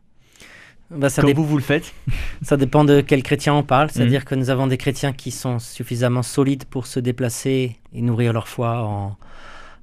Bah, 0.89 1.09
ça 1.09 1.21
Comme 1.21 1.33
vous, 1.33 1.45
vous 1.45 1.57
le 1.57 1.63
faites 1.63 1.93
Ça 2.41 2.57
dépend 2.57 2.83
de 2.83 3.01
quel 3.01 3.21
chrétien 3.21 3.53
on 3.53 3.61
parle. 3.61 3.91
C'est-à-dire 3.91 4.21
mhm. 4.21 4.25
que 4.25 4.35
nous 4.35 4.49
avons 4.49 4.65
des 4.65 4.77
chrétiens 4.77 5.13
qui 5.13 5.29
sont 5.29 5.59
suffisamment 5.59 6.23
solides 6.23 6.65
pour 6.65 6.87
se 6.87 6.99
déplacer 6.99 7.77
et 7.93 8.01
nourrir 8.01 8.33
leur 8.33 8.47
foi 8.47 8.81
en, 8.81 9.15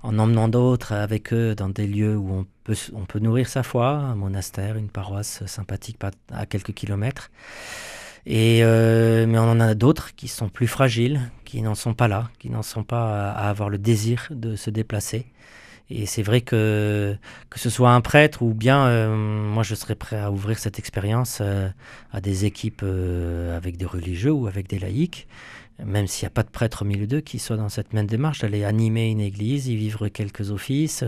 emmenant 0.03 0.49
d'autres 0.49 0.93
avec 0.93 1.33
eux 1.33 1.55
dans 1.55 1.69
des 1.69 1.87
lieux 1.87 2.17
où 2.17 2.33
on 2.33 2.47
peut, 2.65 2.77
on 2.93 3.05
peut 3.05 3.21
nourrir 3.21 3.49
sa 3.49 3.63
foi, 3.63 3.91
un 3.91 4.17
monastère, 4.17 4.77
une 4.77 4.89
paroisse 4.89 5.47
sympathique 5.47 5.99
à 6.33 6.45
quelques 6.47 6.75
kilomètres. 6.75 7.31
Et 8.27 8.65
euh, 8.65 9.25
mais 9.29 9.39
on 9.39 9.49
en 9.49 9.61
a 9.61 9.75
d'autres 9.75 10.15
qui 10.17 10.27
sont 10.27 10.49
plus 10.49 10.67
fragiles, 10.67 11.21
qui 11.45 11.63
n'en 11.63 11.77
sont 11.77 11.95
pas 11.95 12.09
là, 12.09 12.29
qui 12.41 12.51
n'en 12.51 12.63
sont 12.63 12.83
pas 12.83 13.31
à, 13.31 13.49
avoir 13.49 13.71
le 13.71 13.79
désir 13.79 14.27
de 14.31 14.57
se 14.57 14.69
déplacer. 14.69 15.27
Et 15.91 16.07
c'est 16.07 16.23
vrai 16.23 16.41
que 16.41 17.17
que 17.51 17.61
ce 17.61 17.71
soit 17.71 17.93
un 17.93 18.01
prêtre 18.01 18.43
ou 18.43 18.53
bien 18.53 18.87
euh, 18.87 19.15
moi 19.17 19.63
je 19.63 19.77
serais 19.77 19.95
prêt 19.95 20.19
à 20.19 20.33
ouvrir 20.33 20.59
cette 20.59 20.81
expérience 20.81 21.39
euh, 21.41 21.69
à 22.11 22.21
des 22.21 22.45
équipes 22.45 22.85
avec 23.55 23.77
des 23.77 23.87
religieux 23.87 24.33
ou 24.33 24.49
avec 24.49 24.67
des 24.69 24.81
laïcs, 24.81 25.29
même 25.85 26.09
s'il 26.09 26.25
n'y 26.25 26.29
a 26.29 26.31
pas 26.31 26.43
de 26.43 26.51
prêtre 26.51 26.83
au 26.83 26.85
milieu 26.85 27.07
d'eux 27.07 27.21
qui 27.21 27.39
soit 27.39 27.57
dans 27.57 27.69
cette 27.69 27.93
même 27.93 28.09
démarche 28.09 28.41
d'aller 28.41 28.65
animer 28.65 29.09
une 29.09 29.21
église, 29.21 29.69
y 29.69 29.77
vivre 29.77 30.09
quelques 30.09 30.51
offices, 30.51 31.05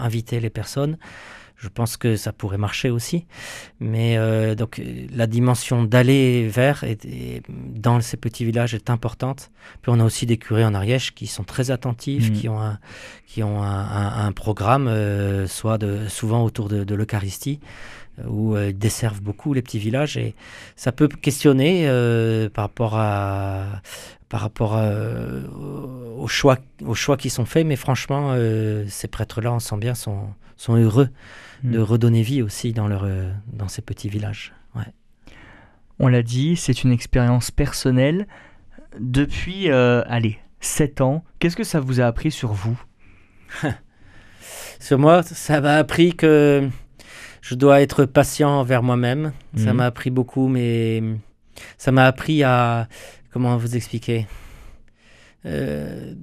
inviter 0.00 0.40
les 0.40 0.50
personnes 0.50 0.96
je 1.62 1.68
pense 1.68 1.96
que 1.96 2.16
ça 2.16 2.32
pourrait 2.32 2.58
marcher 2.58 2.90
aussi. 2.90 3.24
Mais 3.78 4.18
euh, 4.18 4.56
donc 4.56 4.82
la 5.14 5.28
dimension 5.28 5.84
d'aller 5.84 6.48
vers 6.48 6.82
et, 6.82 7.42
dans 7.48 8.00
ces 8.00 8.16
petits 8.16 8.44
villages 8.44 8.74
est 8.74 8.90
importante. 8.90 9.52
Puis 9.80 9.92
on 9.94 10.00
a 10.00 10.04
aussi 10.04 10.26
des 10.26 10.38
curés 10.38 10.64
en 10.64 10.74
Ariège 10.74 11.14
qui 11.14 11.28
sont 11.28 11.44
très 11.44 11.70
attentifs, 11.70 12.30
mmh. 12.30 12.32
qui 12.32 12.48
ont 12.48 12.60
un, 12.60 12.80
qui 13.26 13.44
ont 13.44 13.62
un, 13.62 14.32
programme, 14.32 14.88
euh, 14.88 15.46
soit 15.46 15.78
de, 15.78 16.08
souvent 16.08 16.44
autour 16.44 16.68
de, 16.68 16.94
l'Eucharistie 16.94 17.60
où 18.26 18.56
ils 18.56 18.76
desservent 18.76 19.22
beaucoup 19.22 19.54
les 19.54 19.62
petits 19.62 19.78
villages 19.78 20.16
et 20.16 20.34
ça 20.76 20.92
peut 20.92 21.08
questionner 21.08 21.86
par 22.52 22.64
rapport 22.64 22.94
à 22.94 23.80
par 24.28 24.40
rapport 24.40 24.78
aux 26.18 26.28
choix 26.28 26.58
aux 26.84 26.94
choix 26.94 27.16
qui 27.16 27.30
sont 27.30 27.46
faits 27.46 27.66
mais 27.66 27.76
franchement 27.76 28.36
ces 28.86 29.08
prêtres 29.08 29.40
là 29.40 29.52
on 29.52 29.60
sent 29.60 29.78
bien 29.78 29.94
sont 29.94 30.28
sont 30.56 30.76
heureux 30.76 31.08
de 31.64 31.78
hmm. 31.78 31.82
redonner 31.82 32.22
vie 32.22 32.42
aussi 32.42 32.72
dans, 32.72 32.88
leur, 32.88 33.04
euh, 33.04 33.30
dans 33.52 33.68
ces 33.68 33.82
petits 33.82 34.08
villages. 34.08 34.52
Ouais. 34.74 34.86
On 35.98 36.08
l'a 36.08 36.22
dit, 36.22 36.56
c'est 36.56 36.84
une 36.84 36.92
expérience 36.92 37.50
personnelle. 37.50 38.26
Depuis, 38.98 39.70
euh, 39.70 40.02
allez, 40.06 40.38
7 40.60 41.00
ans, 41.00 41.24
qu'est-ce 41.38 41.56
que 41.56 41.64
ça 41.64 41.80
vous 41.80 42.00
a 42.00 42.04
appris 42.04 42.30
sur 42.30 42.52
vous? 42.52 42.80
Sur 44.80 44.98
moi, 44.98 45.22
ça 45.22 45.60
m'a 45.60 45.76
appris 45.76 46.16
que 46.16 46.68
je 47.42 47.54
dois 47.54 47.82
être 47.82 48.06
patient 48.06 48.48
envers 48.48 48.82
moi-même. 48.82 49.32
Ça 49.56 49.74
hmm. 49.74 49.76
m'a 49.76 49.86
appris 49.86 50.10
beaucoup, 50.10 50.48
mais 50.48 51.02
ça 51.76 51.92
m'a 51.92 52.06
appris 52.06 52.42
à... 52.42 52.88
Comment 53.32 53.56
vous 53.56 53.76
expliquer 53.76 54.26
euh, 55.44 56.14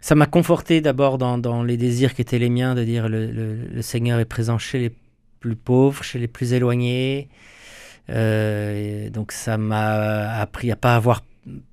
ça 0.00 0.14
m'a 0.14 0.26
conforté 0.26 0.80
d'abord 0.80 1.18
dans, 1.18 1.62
les 1.62 1.76
désirs 1.76 2.14
qui 2.14 2.22
étaient 2.22 2.38
les 2.38 2.48
miens, 2.48 2.74
de 2.74 2.84
dire 2.84 3.08
le, 3.08 3.30
le, 3.30 3.82
Seigneur 3.82 4.18
est 4.20 4.24
présent 4.24 4.56
chez 4.56 4.78
les 4.78 4.92
plus 5.40 5.56
pauvres, 5.56 6.02
chez 6.02 6.18
les 6.18 6.28
plus 6.28 6.52
éloignés. 6.52 7.28
Euh, 8.10 9.10
donc 9.10 9.32
ça 9.32 9.58
m'a 9.58 10.30
appris 10.40 10.70
à 10.70 10.76
pas 10.76 10.96
avoir 10.96 11.22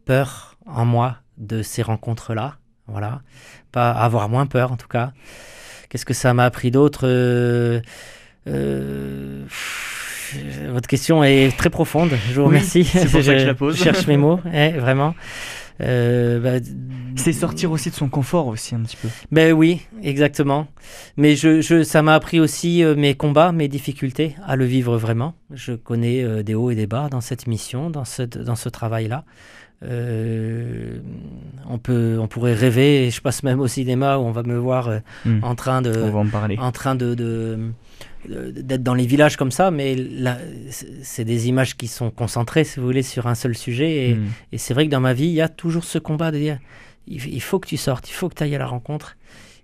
peur 0.05 0.57
en 0.65 0.85
moi 0.85 1.17
de 1.37 1.61
ces 1.61 1.81
rencontres-là. 1.81 2.57
Voilà, 2.87 3.21
pas 3.71 3.91
avoir 3.91 4.27
moins 4.27 4.47
peur 4.47 4.71
en 4.71 4.77
tout 4.77 4.87
cas. 4.87 5.13
Qu'est-ce 5.89 6.05
que 6.05 6.13
ça 6.13 6.33
m'a 6.33 6.45
appris 6.45 6.71
d'autre? 6.71 7.07
Euh, 7.07 7.79
Votre 10.69 10.87
question 10.87 11.23
est 11.23 11.55
très 11.57 11.69
profonde. 11.69 12.11
Je 12.31 12.39
vous 12.39 12.47
remercie. 12.47 12.83
c'est 12.83 13.09
pour 13.09 13.23
ça 13.23 13.33
que 13.33 13.39
je 13.39 13.45
la 13.45 13.53
pose. 13.53 13.77
Je 13.77 13.83
cherche 13.83 14.07
mes 14.07 14.17
mots, 14.17 14.39
eh, 14.53 14.71
vraiment. 14.71 15.15
Euh, 15.81 16.39
bah, 16.39 16.65
c'est 17.17 17.33
sortir 17.33 17.71
aussi 17.71 17.89
de 17.89 17.95
son 17.95 18.07
confort 18.07 18.47
aussi 18.47 18.75
un 18.75 18.81
petit 18.81 18.95
peu. 18.95 19.09
Ben 19.31 19.51
oui, 19.51 19.81
exactement. 20.01 20.67
Mais 21.17 21.35
je, 21.35 21.59
je 21.61 21.83
ça 21.83 22.01
m'a 22.01 22.15
appris 22.15 22.39
aussi 22.39 22.83
euh, 22.83 22.95
mes 22.95 23.13
combats, 23.13 23.51
mes 23.51 23.67
difficultés 23.67 24.35
à 24.45 24.55
le 24.55 24.65
vivre 24.65 24.97
vraiment. 24.97 25.33
Je 25.51 25.73
connais 25.73 26.23
euh, 26.23 26.43
des 26.43 26.55
hauts 26.55 26.71
et 26.71 26.75
des 26.75 26.87
bas 26.87 27.09
dans 27.09 27.21
cette 27.21 27.47
mission, 27.47 27.89
dans 27.89 28.05
ce, 28.05 28.21
dans 28.21 28.55
ce 28.55 28.69
travail-là. 28.69 29.25
on 29.81 31.77
peut, 31.77 32.17
on 32.21 32.27
pourrait 32.27 32.53
rêver. 32.53 33.09
je 33.11 33.19
passe 33.21 33.43
même 33.43 33.59
au 33.59 33.67
cinéma 33.67 34.17
où 34.17 34.21
on 34.21 34.31
va 34.31 34.43
me 34.43 34.57
voir 34.57 34.89
hmm. 35.25 35.39
en 35.43 35.55
train 35.55 35.81
de, 35.81 35.91
on 35.91 36.11
va 36.11 36.19
en 36.19 36.27
parler. 36.27 36.57
en 36.57 36.71
train 36.71 36.95
de, 36.95 37.15
de 37.15 37.59
d'être 38.27 38.83
dans 38.83 38.93
les 38.93 39.05
villages 39.05 39.37
comme 39.37 39.51
ça, 39.51 39.71
mais 39.71 39.95
c'est 41.01 41.25
des 41.25 41.47
images 41.47 41.75
qui 41.77 41.87
sont 41.87 42.11
concentrées, 42.11 42.63
si 42.63 42.79
vous 42.79 42.85
voulez, 42.85 43.03
sur 43.03 43.27
un 43.27 43.35
seul 43.35 43.55
sujet. 43.55 44.09
Et, 44.09 44.13
hmm. 44.15 44.57
c'est 44.57 44.73
vrai 44.73 44.85
que 44.85 44.91
dans 44.91 44.99
ma 44.99 45.13
vie, 45.13 45.27
il 45.27 45.33
y 45.33 45.41
a 45.41 45.49
toujours 45.49 45.83
ce 45.83 45.97
combat 45.99 46.31
de 46.31 46.37
dire 46.37 46.59
il, 47.07 47.41
faut 47.41 47.59
que 47.59 47.67
tu 47.67 47.77
sortes, 47.77 48.09
il 48.09 48.13
faut 48.13 48.29
que 48.29 48.35
tu 48.35 48.43
ailles 48.43 48.55
à 48.55 48.59
la 48.59 48.67
rencontre. 48.67 49.17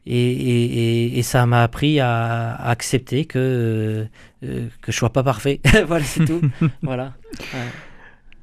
Et, 0.07 1.17
et, 1.17 1.21
ça 1.21 1.45
m'a 1.45 1.61
appris 1.61 1.99
à, 1.99 2.55
accepter 2.55 3.25
que, 3.25 4.07
euh, 4.43 4.67
que 4.81 4.91
je 4.91 4.97
sois 4.97 5.11
pas 5.11 5.23
parfait. 5.23 5.61
voilà, 5.87 6.03
c'est 6.03 6.25
tout. 6.25 6.41
voilà. 6.81 7.13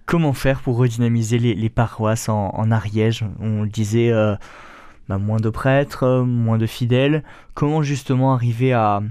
Comment 0.07 0.33
faire 0.33 0.61
pour 0.61 0.77
redynamiser 0.77 1.39
les, 1.39 1.55
les 1.55 1.69
paroisses 1.69 2.29
en, 2.29 2.51
en, 2.51 2.71
Ariège? 2.71 3.25
On 3.41 3.67
disait 3.67 4.11
euh, 4.11 4.37
bah, 5.09 5.19
moins 5.19 5.41
de 5.41 5.51
prêtres, 5.51 6.23
moins 6.23 6.59
de 6.59 6.67
fidèles. 6.67 7.25
Comment 7.55 7.83
justement 7.83 8.35
arriver 8.35 8.73
à, 8.73 9.03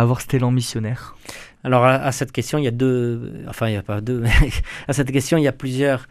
avoir 0.00 0.20
cet 0.20 0.34
élan 0.34 0.50
missionnaire 0.50 1.16
Alors 1.62 1.84
à, 1.84 2.12
cette 2.12 2.32
question, 2.32 2.58
il 2.58 2.64
y 2.64 2.68
a 2.68 2.72
deux, 2.72 3.44
enfin 3.48 3.68
il 3.68 3.72
n'y 3.72 3.76
a 3.76 3.82
pas 3.82 4.00
deux, 4.00 4.22
à 4.88 4.92
cette 4.92 5.10
question, 5.12 5.38
il 5.38 5.44
y 5.44 5.48
a 5.48 5.52
plusieurs, 5.52 6.06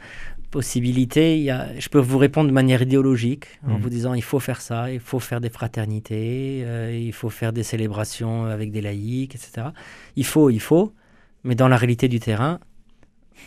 possibilités, 0.51 1.35
il 1.37 1.43
y 1.43 1.49
a, 1.49 1.67
je 1.79 1.89
peux 1.89 1.97
vous 1.99 2.19
répondre 2.19 2.47
de 2.47 2.53
manière 2.53 2.83
idéologique 2.83 3.45
en 3.67 3.71
Mhm. 3.73 3.81
vous 3.81 3.89
disant 3.89 4.13
il 4.13 4.21
faut 4.21 4.39
faire 4.39 4.61
ça, 4.61 4.91
il 4.91 4.99
faut 4.99 5.19
faire 5.19 5.41
des 5.41 5.49
fraternités, 5.49 6.61
euh, 6.63 6.95
il 6.95 7.11
faut 7.11 7.31
faire 7.31 7.53
des 7.53 7.63
célébrations 7.63 8.45
avec 8.45 8.71
des 8.71 8.79
laïcs, 8.81 9.33
etc. 9.33 9.69
Il 10.15 10.25
faut, 10.25 10.51
il 10.51 10.59
faut, 10.59 10.93
mais 11.43 11.55
dans 11.55 11.67
la 11.67 11.75
réalité 11.75 12.07
du 12.07 12.19
terrain, 12.19 12.59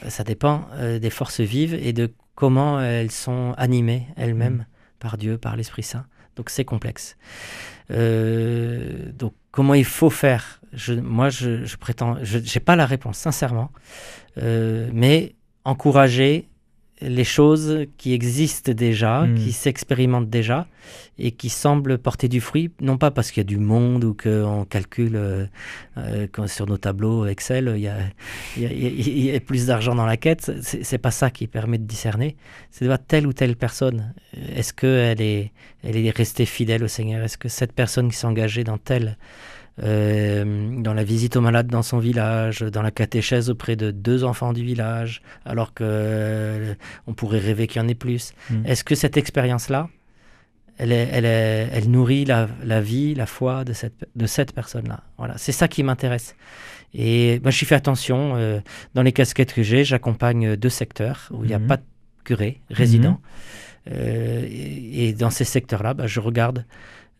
euh, 0.05 0.11
ça 0.11 0.25
dépend 0.25 0.67
euh, 0.75 0.99
des 0.99 1.11
forces 1.11 1.41
vives 1.41 1.75
et 1.75 1.93
de 1.93 2.13
comment 2.35 2.81
elles 2.81 3.13
sont 3.13 3.55
animées 3.57 4.09
elles-mêmes 4.17 4.55
Mhm. 4.55 4.67
par 4.99 5.17
Dieu, 5.17 5.39
par 5.39 5.55
l'Esprit 5.57 5.85
Saint. 5.85 6.07
Donc 6.35 6.51
c'est 6.51 6.65
complexe. 6.65 7.17
Euh, 7.91 9.13
donc 9.13 9.35
comment 9.51 9.75
il 9.75 9.85
faut 9.85 10.11
faire? 10.11 10.61
Je, 10.73 10.95
Moi, 10.95 11.31
je, 11.31 11.65
je 11.65 11.77
prétends, 11.77 12.17
je 12.23 12.39
n'ai 12.39 12.61
pas 12.61 12.77
la 12.77 12.87
réponse, 12.87 13.19
sincèrement. 13.19 13.71
Euh, 14.39 14.89
mais 14.93 15.35
encourager 15.65 16.49
les 17.03 17.25
choses 17.25 17.85
qui 17.99 18.15
existent 18.15 18.73
déjà, 18.73 19.23
Mm. 19.27 19.35
qui 19.35 19.53
s'expérimentent 19.53 20.31
déjà 20.31 20.67
et 21.19 21.31
qui 21.33 21.51
semblent 21.51 21.99
porter 21.99 22.29
du 22.29 22.41
fruit, 22.41 22.71
non 22.81 22.97
pas 22.97 23.11
parce 23.11 23.31
qu'il 23.31 23.41
y 23.41 23.47
a 23.47 23.49
du 23.49 23.59
monde 23.59 24.03
ou 24.05 24.15
qu'on 24.15 24.65
calcule 24.65 25.17
euh, 25.17 25.47
euh, 25.99 26.27
sur 26.47 26.67
nos 26.67 26.79
tableaux 26.79 27.27
Excel, 27.27 27.73
il 27.77 27.83
y 27.83 27.89
a, 27.89 27.97
il 28.57 28.63
y 28.63 28.67
a- 28.67 28.71
il 28.73 29.25
y 29.27 29.35
a- 29.37 29.41
plus 29.41 29.67
d'argent 29.67 29.95
dans 29.95 30.07
la 30.07 30.17
quête, 30.17 30.51
c'est 30.63 30.99
pas 30.99 31.11
ça 31.11 31.29
qui 31.31 31.47
permet 31.47 31.77
de 31.79 31.85
discerner, 31.85 32.35
c'est 32.71 32.85
de 32.85 32.89
voir 32.89 32.99
telle 33.05 33.27
ou 33.27 33.33
telle 33.35 33.57
personne, 33.57 34.15
est-ce 34.55 34.73
qu'elle 34.73 35.21
est, 35.21 35.53
elle 35.85 35.97
est 35.99 36.11
restée 36.11 36.47
fidèle 36.47 36.83
au 36.83 36.89
Seigneur, 36.89 37.23
est-ce 37.25 37.37
que 37.37 37.49
cette 37.49 37.73
personne 37.73 38.09
qui 38.11 38.17
s'est 38.17 38.27
engagée 38.27 38.65
dans 38.65 38.79
telle 38.79 39.19
dans 39.79 40.95
la 40.95 41.05
visite 41.05 41.37
aux 41.37 41.41
malades 41.41 41.67
dans 41.69 41.83
son 41.83 41.99
village, 41.99 42.61
dans 42.61 42.83
la 42.83 42.91
catéchèse 42.91 43.51
auprès 43.51 43.77
de 43.77 43.91
deux 43.91 44.25
enfants 44.25 44.53
du 44.53 44.65
village, 44.65 45.21
alors 45.45 45.75
que 45.75 45.85
euh, 45.85 46.75
on 47.07 47.13
pourrait 47.15 47.39
rêver 47.41 47.67
qu'il 47.67 47.83
y 47.83 47.85
en 47.85 47.89
ait 47.89 47.95
plus. 47.95 48.33
Mm. 48.51 48.67
Est-ce 48.67 48.85
que 48.85 48.95
cette 48.95 49.17
expérience-là, 49.17 49.89
elle, 50.79 50.93
est- 50.93 51.09
elle, 51.13 51.25
est- 51.25 51.69
elle 51.73 51.91
nourrit 51.91 52.25
la, 52.25 52.49
la 52.65 52.81
vie, 52.81 53.15
la 53.15 53.27
foi 53.27 53.65
de 53.65 53.73
cette, 53.73 54.07
de 54.15 54.27
cette 54.27 54.53
personne-là? 54.53 55.01
Voilà, 55.19 55.35
c'est 55.37 55.53
ça 55.53 55.69
qui 55.69 55.83
m'intéresse. 55.83 56.37
Et 56.95 57.41
moi, 57.43 57.51
j'y 57.51 57.65
fais 57.67 57.75
attention. 57.75 58.37
euh, 58.37 58.61
dans 58.95 59.03
les 59.03 59.13
casquettes 59.13 59.53
que 59.53 59.63
j'ai, 59.63 59.85
j'accompagne 59.85 60.57
deux 60.57 60.71
secteurs 60.71 61.29
où 61.33 61.45
il 61.45 61.49
n'y 61.49 61.55
a 61.55 61.59
Mhm. 61.59 61.67
pas 61.67 61.77
de 61.77 61.83
curé 62.25 62.61
résident. 62.71 63.21
Euh, 63.93 64.45
et, 64.49 65.09
et 65.09 65.13
dans 65.13 65.31
ces 65.31 65.45
secteurs-là, 65.45 65.95
bah, 65.95 66.07
je 66.07 66.19
regarde 66.21 66.61
euh, 66.61 66.63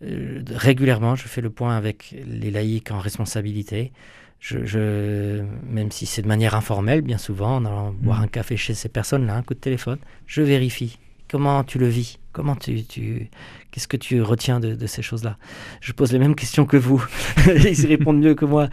régulièrement, 0.03 1.15
je 1.17 1.27
fais 1.29 1.41
le 1.41 1.51
point 1.51 1.77
avec 1.77 2.15
les 2.27 2.51
laïcs 2.51 2.91
en 2.91 2.99
responsabilité. 2.99 3.93
Je, 4.39 4.65
je- 4.67 5.43
même 5.71 5.91
si 5.91 6.05
c'est 6.07 6.23
de 6.23 6.29
manière 6.29 6.55
informelle, 6.55 7.01
bien 7.01 7.19
souvent, 7.19 7.57
en 7.57 7.65
allant 7.65 7.93
boire 7.93 8.19
Mhm. 8.19 8.25
un 8.25 8.29
café 8.29 8.57
chez 8.57 8.75
ces 8.75 8.89
personnes-là, 8.91 9.35
un 9.35 9.43
coup 9.43 9.55
de 9.55 9.59
téléphone, 9.61 9.99
je 10.27 10.43
vérifie. 10.43 10.99
Comment 11.29 11.65
tu 11.65 11.79
le 11.79 11.89
vis? 11.89 12.19
Comment 12.33 12.55
tu, 12.55 12.85
tu 12.85 13.31
qu'est-ce 13.73 13.89
que 13.89 13.97
tu 13.97 14.21
retiens 14.23 14.61
de, 14.61 14.75
de 14.77 14.87
ces 14.87 15.03
choses-là? 15.03 15.39
Je 15.81 15.93
pose 15.93 16.13
les 16.13 16.19
mêmes 16.21 16.37
questions 16.37 16.67
que 16.67 16.77
vous. 16.77 17.05
ils 17.47 17.87
répondent 17.87 18.21
mieux 18.21 18.35
que 18.37 18.45
moi. 18.45 18.69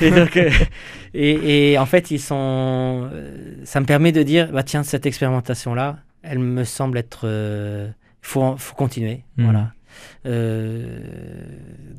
Et, 0.00 0.10
donc, 0.10 0.36
euh, 0.36 0.50
et, 1.12 1.72
et 1.72 1.78
en 1.78 1.86
fait, 1.86 2.10
ils 2.10 2.18
sont. 2.18 3.08
euh, 3.12 3.54
Ça 3.64 3.78
me 3.80 3.86
permet 3.86 4.10
de 4.10 4.22
dire, 4.24 4.50
bah 4.50 4.62
tiens, 4.64 4.82
cette 4.82 5.06
expérimentation-là, 5.06 5.98
elle 6.22 6.40
me 6.40 6.64
semble 6.64 6.98
être. 6.98 7.26
Il 7.28 8.26
faut, 8.26 8.56
faut 8.56 8.74
continuer. 8.74 9.22
Mhm. 9.36 9.44
Voilà. 9.44 9.72
Euh, 10.26 10.98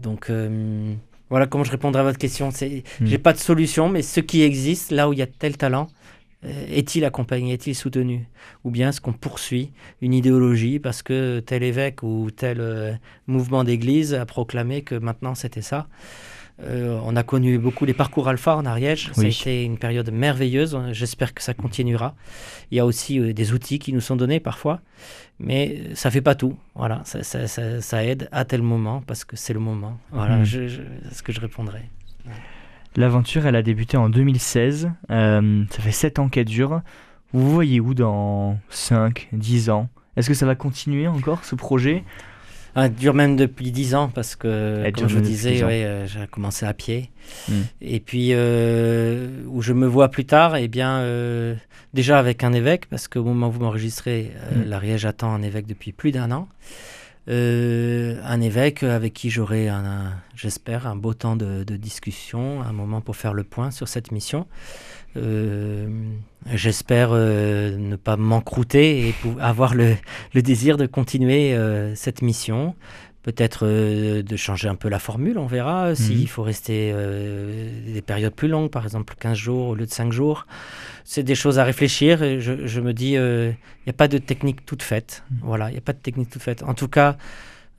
donc. 0.01 0.29
euh, 0.29 0.93
voilà 1.31 1.47
comment 1.47 1.63
je 1.63 1.71
répondrai 1.71 2.01
à 2.01 2.03
votre 2.03 2.19
question. 2.19 2.51
C'est, 2.51 2.83
Mhm. 3.01 3.07
j'ai 3.07 3.17
pas 3.17 3.33
de 3.33 3.39
solution, 3.39 3.89
mais 3.89 4.03
ce 4.03 4.19
qui 4.19 4.43
existe, 4.43 4.91
là 4.91 5.09
où 5.09 5.13
il 5.13 5.17
y 5.19 5.23
a 5.23 5.27
tel 5.27 5.57
talent, 5.57 5.87
euh, 6.45 6.49
est-il 6.69 7.03
accompagné, 7.03 7.53
est-il 7.53 7.73
soutenu? 7.73 8.27
Ou 8.63 8.69
bien 8.69 8.89
est-ce 8.89 9.01
qu'on 9.01 9.11
poursuit 9.13 9.71
une 10.01 10.13
idéologie 10.13 10.77
parce 10.77 11.01
que 11.01 11.39
tel 11.39 11.63
évêque 11.63 12.03
ou 12.03 12.29
tel 12.29 12.57
euh, 12.61 12.93
mouvement 13.25 13.63
d'église 13.63 14.13
a 14.13 14.25
proclamé 14.27 14.83
que 14.83 14.93
maintenant 14.93 15.33
c'était 15.33 15.63
ça? 15.63 15.87
Euh, 16.63 16.99
On 17.03 17.15
a 17.17 17.23
connu 17.23 17.57
beaucoup 17.59 17.83
les 17.85 17.93
parcours 17.93 18.27
alpha 18.29 18.55
en 18.55 18.65
Ariège. 18.65 19.11
Ça 19.13 19.21
a 19.21 19.23
Oui. 19.25 19.37
été 19.41 19.63
une 19.65 19.77
période 19.77 20.09
merveilleuse. 20.11 20.77
J'espère 20.91 21.33
que 21.33 21.41
ça 21.43 21.53
continuera. 21.53 22.15
Il 22.71 22.77
y 22.77 22.79
a 22.79 22.85
aussi 22.85 23.19
euh, 23.19 23.33
des 23.33 23.51
outils 23.53 23.77
qui 23.79 23.91
nous 23.91 23.99
sont 24.01 24.15
donnés 24.15 24.39
parfois, 24.39 24.79
mais 25.39 25.75
euh, 25.89 25.95
ça 25.95 26.09
fait 26.11 26.21
pas 26.21 26.33
tout. 26.35 26.55
Voilà, 26.75 27.01
ça, 27.03 27.23
ça- 27.23 27.47
ça- 27.47 27.81
ça 27.81 28.05
aide 28.05 28.29
à 28.31 28.45
tel 28.45 28.61
moment 28.61 29.01
parce 29.05 29.25
que 29.25 29.35
c'est 29.35 29.53
le 29.53 29.59
moment. 29.59 29.97
Voilà, 30.11 30.37
Mhm. 30.37 30.45
je- 30.45 30.67
je- 30.67 30.81
c'est 31.09 31.15
ce 31.15 31.23
que 31.23 31.33
je 31.33 31.41
répondrai. 31.41 31.81
L'aventure, 32.95 33.45
elle 33.45 33.57
a 33.57 33.61
débuté 33.61 33.97
en 33.97 34.09
2016. 34.09 34.89
Euh, 35.11 35.63
ça 35.69 35.81
fait 35.81 35.91
7 35.91 36.19
ans 36.19 36.29
qu'elle 36.29 36.45
dure. 36.45 36.81
Vous 37.33 37.41
vous 37.41 37.51
voyez 37.51 37.81
où 37.81 37.93
dans 37.93 38.57
5, 38.69 39.27
10 39.33 39.69
ans? 39.69 39.89
Est-ce 40.15 40.29
que 40.29 40.33
ça 40.33 40.45
va 40.45 40.55
continuer 40.55 41.05
encore 41.07 41.43
ce 41.43 41.55
projet? 41.55 42.05
Ah, 42.77 42.89
dure 42.89 43.13
même 43.13 43.37
depuis 43.37 43.71
10 43.71 43.95
ans 43.95 44.09
parce 44.13 44.35
que, 44.35 44.83
Elle 44.85 44.91
comme 44.93 45.07
je 45.07 45.15
vous 45.15 45.21
disais, 45.21 45.53
10 45.53 45.63
ans. 45.63 45.67
ouais, 45.67 45.85
euh, 45.85 46.05
j'ai 46.07 46.27
commencé 46.29 46.65
à 46.65 46.73
pied. 46.73 47.09
Mm. 47.47 47.53
Et 47.81 47.99
puis, 48.01 48.29
euh, 48.33 49.29
où 49.47 49.61
je 49.61 49.71
me 49.73 49.87
vois 49.87 50.09
plus 50.09 50.25
tard, 50.25 50.57
eh 50.57 50.67
bien, 50.67 50.97
euh, 50.99 51.55
déjà 51.93 52.19
avec 52.19 52.43
un 52.43 52.51
évêque, 52.51 52.87
parce 52.89 53.07
qu'au 53.07 53.23
moment 53.23 53.47
où 53.47 53.51
vous 53.51 53.61
m'enregistrez, 53.61 54.31
euh, 54.35 54.65
Mm. 54.65 54.69
l'Ariège 54.69 55.05
attend 55.05 55.33
un 55.33 55.41
évêque 55.41 55.67
depuis 55.67 55.93
plus 55.93 56.11
d'un 56.11 56.31
an. 56.31 56.47
Euh, 57.27 58.19
un 58.23 58.39
évêque 58.39 58.83
avec 58.83 59.13
qui 59.13 59.29
j'aurai, 59.29 59.69
j'espère, 60.35 60.87
un 60.87 60.95
beau 60.95 61.13
temps 61.13 61.35
de, 61.35 61.63
discussion, 61.63 62.61
un 62.61 62.73
moment 62.73 63.01
pour 63.01 63.15
faire 63.15 63.33
le 63.33 63.43
point 63.43 63.71
sur 63.71 63.87
cette 63.87 64.11
mission. 64.11 64.47
Euh, 65.17 65.87
j'espère 66.51 67.09
euh, 67.13 67.77
ne 67.77 67.95
pas 67.95 68.17
m'encrouter 68.17 69.07
et 69.07 69.15
avoir 69.39 69.73
le, 69.73 69.95
désir 70.35 70.77
de 70.77 70.85
continuer 70.85 71.57
cette 71.95 72.21
mission. 72.21 72.75
Peut-être 73.25 73.65
euh, 73.65 74.21
de 74.21 74.35
changer 74.35 74.67
un 74.67 74.75
peu 74.75 74.87
la 74.87 74.99
formule, 74.99 75.39
on 75.39 75.47
verra. 75.47 75.87
euh, 75.87 75.95
S'il 75.95 76.19
Mhm. 76.21 76.27
faut 76.27 76.43
rester 76.43 76.91
euh, 76.93 77.93
des 77.93 78.03
périodes 78.03 78.35
plus 78.35 78.47
longues, 78.47 78.69
par 78.69 78.83
exemple 78.83 79.15
15 79.19 79.35
jours 79.35 79.69
au 79.69 79.75
lieu 79.75 79.87
de 79.87 79.91
5 79.91 80.11
jours. 80.11 80.45
C'est 81.03 81.23
des 81.23 81.33
choses 81.33 81.57
à 81.57 81.63
réfléchir. 81.63 82.21
et 82.21 82.39
Je, 82.39 82.67
je 82.67 82.79
me 82.81 82.93
dis, 82.93 83.13
il 83.13 83.55
n'y 83.87 83.89
a 83.89 83.93
pas 83.97 84.07
de 84.07 84.19
technique 84.19 84.63
toute 84.67 84.83
faite. 84.83 85.23
Mhm. 85.31 85.37
Voilà, 85.41 85.69
il 85.69 85.73
n'y 85.73 85.79
a 85.79 85.81
pas 85.89 85.93
de 85.93 86.03
technique 86.07 86.29
toute 86.29 86.43
faite. 86.43 86.61
En 86.61 86.75
tout 86.75 86.87
cas, 86.87 87.17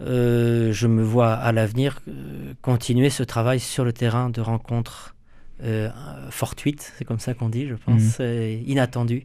euh, 0.00 0.72
je 0.72 0.88
me 0.88 1.02
vois 1.02 1.32
à 1.34 1.52
l'avenir 1.52 2.00
euh, 2.08 2.52
continuer 2.60 3.08
ce 3.10 3.22
travail 3.22 3.60
sur 3.60 3.84
le 3.84 3.92
terrain 3.92 4.30
de 4.30 4.40
rencontres 4.40 5.14
euh, 5.62 5.88
fortuites, 6.30 6.92
c'est 6.98 7.04
comme 7.04 7.20
ça 7.20 7.34
qu'on 7.34 7.48
dit, 7.48 7.66
je 7.68 7.74
pense, 7.76 8.18
euh, 8.20 8.60
inattendues, 8.66 9.24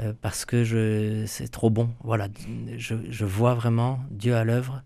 euh, 0.00 0.12
parce 0.20 0.44
que 0.44 1.24
c'est 1.26 1.48
trop 1.50 1.70
bon. 1.70 1.88
Voilà, 2.04 2.28
je, 2.76 2.94
je 3.10 3.24
vois 3.24 3.54
vraiment 3.54 3.98
Dieu 4.10 4.36
à 4.36 4.44
l'œuvre 4.44 4.82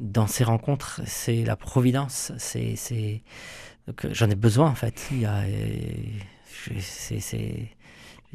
dans 0.00 0.26
ces 0.26 0.44
rencontres. 0.44 1.00
C'est 1.06 1.44
la 1.44 1.56
providence. 1.56 2.32
C'est, 2.38 2.76
c'est... 2.76 3.22
J'en 4.10 4.28
ai 4.28 4.34
besoin 4.34 4.68
en 4.68 4.74
fait. 4.74 5.06
Il 5.12 5.20
y 5.20 5.26
a, 5.26 5.36
euh, 5.42 5.48
c'est, 6.80 7.20
c'est, 7.20 7.68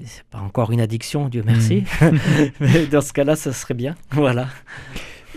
c'est 0.06 0.24
pas 0.30 0.40
encore 0.40 0.72
une 0.72 0.82
addiction, 0.82 1.28
Dieu 1.30 1.44
merci. 1.46 1.84
Mais 2.60 2.88
dans 2.88 3.02
ce 3.02 3.14
cas-là, 3.14 3.36
ça 3.36 3.52
serait 3.52 3.74
bien. 3.74 3.96
Voilà. 4.12 4.48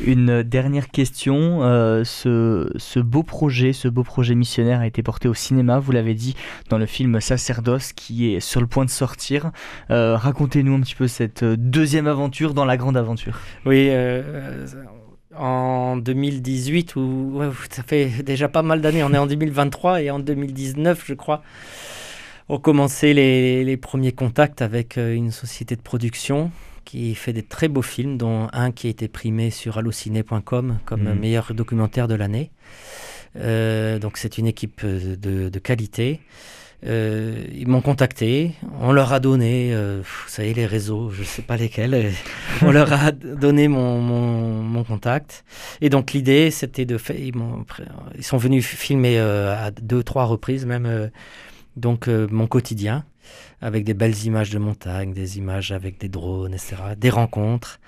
Une 0.05 0.43
dernière 0.43 0.89
question. 0.89 1.63
euh, 1.63 2.03
ce, 2.05 2.71
ce 2.77 2.99
beau 2.99 3.23
projet, 3.23 3.73
ce 3.73 3.87
beau 3.87 4.03
projet 4.03 4.35
missionnaire 4.35 4.81
a 4.81 4.87
été 4.87 5.03
porté 5.03 5.29
au 5.29 5.35
cinéma, 5.35 5.79
vous 5.79 5.93
l'avez 5.93 6.15
dit, 6.15 6.35
dans 6.69 6.79
le 6.79 6.87
film 6.87 7.21
Sacerdoce 7.21 7.93
qui 7.93 8.35
est 8.35 8.41
sur 8.41 8.61
le 8.61 8.67
point 8.67 8.85
de 8.85 8.91
sortir. 8.91 9.53
Euh, 9.91 10.17
Racontez-nous 10.17 10.75
un 10.75 10.81
petit 10.81 10.97
peu 10.97 11.07
cette 11.07 11.45
deuxième 11.45 12.09
aventure 12.09 12.55
dans 12.55 12.65
la 12.65 12.77
grande 12.77 12.97
aventure. 12.97 13.39
Oui, 13.67 13.89
euh, 13.91 14.67
en 15.39 15.97
2018, 15.97 16.97
ou 16.97 17.31
ouais, 17.35 17.49
ça 17.71 17.83
fait 17.83 18.23
déjà 18.23 18.49
pas 18.49 18.63
mal 18.63 18.81
d'années, 18.81 19.03
on 19.03 19.13
est 19.13 19.19
en 19.19 19.27
2023 19.27 20.03
et 20.03 20.11
en 20.11 20.19
2019, 20.19 21.03
je 21.07 21.15
crois, 21.15 21.43
ont 22.49 22.59
commencé 22.59 23.15
les, 23.15 23.65
les 23.65 23.77
premiers 23.77 24.13
contacts 24.13 24.63
avec 24.63 24.99
euh, 24.99 25.15
une 25.15 25.31
société 25.31 25.77
de 25.77 25.81
production 25.83 26.51
qui 26.85 27.15
fait 27.15 27.33
des 27.33 27.43
très 27.43 27.69
beaux 27.69 27.83
films, 27.83 28.19
dont 28.19 28.49
un 28.53 28.71
qui 28.71 28.89
a 28.89 28.91
été 28.91 29.09
primé 29.09 29.51
sur 29.51 29.79
allociné.com 29.79 30.79
comme 30.85 31.05
Mhm. 31.05 31.19
meilleur 31.19 31.55
documentaire 31.55 32.09
de 32.09 32.15
l'année. 32.15 32.51
Euh, 33.37 33.99
donc 33.99 34.17
c'est 34.19 34.39
une 34.39 34.47
équipe 34.47 34.83
euh, 34.85 35.17
de, 35.17 35.49
de 35.49 35.59
qualité. 35.59 36.21
Euh, 36.87 37.47
ils 37.55 37.67
m'ont 37.67 37.81
contacté, 37.81 38.53
on 38.79 38.93
leur 38.93 39.15
a 39.15 39.21
donné, 39.21 39.71
euh, 39.73 40.03
vous 40.03 40.29
savez, 40.29 40.53
les 40.53 40.67
réseaux, 40.67 41.11
je 41.11 41.21
ne 41.21 41.27
sais 41.27 41.41
pas 41.41 41.57
lesquels, 41.57 42.13
on 42.63 42.73
leur 42.73 42.93
a 42.93 43.11
donné 43.11 43.69
mon, 43.69 44.01
mon, 44.01 44.63
mon 44.63 44.85
contact. 44.85 45.45
Et 45.81 45.89
donc 45.89 46.13
l'idée, 46.13 46.51
c'était 46.51 46.85
de 46.85 46.99
faire, 46.99 47.17
ils, 47.19 47.33
sont 48.25 48.37
venus 48.37 48.67
filmer 48.67 49.19
euh, 49.19 49.57
à 49.57 49.71
deux, 49.71 50.03
trois 50.03 50.25
reprises 50.27 50.67
même, 50.67 51.11
donc 51.77 52.09
mon 52.09 52.47
quotidien, 52.47 53.05
avec 53.63 53.85
des 53.85 53.95
belles 53.95 54.25
images 54.27 54.51
de 54.51 54.59
montagne, 54.59 55.15
des 55.15 55.39
images 55.39 55.73
avec 55.73 55.99
des 55.99 56.09
drones, 56.09 56.53
etc., 56.53 56.77
des 56.99 57.11
rencontres. 57.11 57.81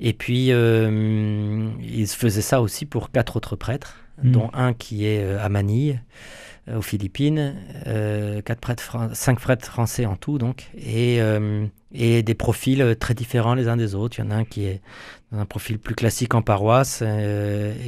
Et 0.00 0.14
puis, 0.14 0.46
ils 0.48 2.06
faisaient 2.06 2.40
ça 2.40 2.62
aussi 2.62 2.86
pour 2.86 3.10
quatre 3.10 3.36
autres 3.36 3.56
prêtres, 3.56 3.98
Mhm. 4.22 4.32
dont 4.32 4.50
un 4.54 4.72
qui 4.72 5.04
est 5.04 5.22
à 5.22 5.48
Manille. 5.48 6.00
Aux 6.76 6.82
Philippines, 6.82 7.54
quatre 8.44 8.60
prêtres 8.60 9.10
cinq 9.14 9.40
prêtres 9.40 9.66
français 9.66 10.06
en 10.06 10.16
tout 10.16 10.38
donc, 10.38 10.70
et, 10.76 11.20
et 11.92 12.22
des 12.22 12.34
profils 12.34 12.96
très 12.98 13.14
différents 13.14 13.54
les 13.54 13.68
uns 13.68 13.76
des 13.76 13.94
autres. 13.94 14.18
Il 14.18 14.24
y 14.24 14.28
en 14.28 14.30
a 14.30 14.36
un 14.36 14.44
qui 14.44 14.66
est 14.66 14.80
dans 15.32 15.38
un 15.38 15.46
profil 15.46 15.78
plus 15.78 15.94
classique 15.94 16.34
en 16.34 16.42
paroisse, 16.42 17.02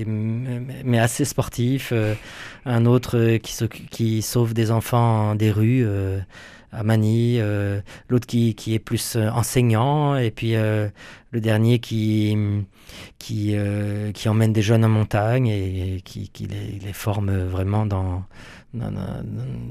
mais 0.06 0.98
assez 0.98 1.24
sportif, 1.24 1.92
un 2.64 2.86
autre 2.86 3.36
qui, 3.38 3.68
qui 3.90 4.22
sauve 4.22 4.54
des 4.54 4.70
enfants 4.70 5.34
des 5.34 5.50
rues 5.50 5.86
à 6.72 6.82
Manille, 6.84 7.44
l'autre 8.08 8.26
qui, 8.26 8.54
qui, 8.54 8.74
est 8.74 8.78
plus 8.78 9.16
enseignant, 9.16 10.16
et 10.16 10.30
puis 10.30 10.52
le 10.52 11.40
dernier 11.40 11.78
qui, 11.78 12.36
qui, 13.20 13.50
euh, 13.52 14.12
qui 14.12 14.30
emmène 14.30 14.52
des 14.52 14.62
jeunes 14.62 14.84
en 14.84 14.88
montagne 14.88 15.46
et, 15.46 16.00
qui, 16.04 16.30
qui 16.30 16.46
les, 16.46 16.80
les, 16.84 16.92
forme 16.94 17.30
vraiment 17.30 17.84
dans, 17.84 18.24
dans, 18.72 18.90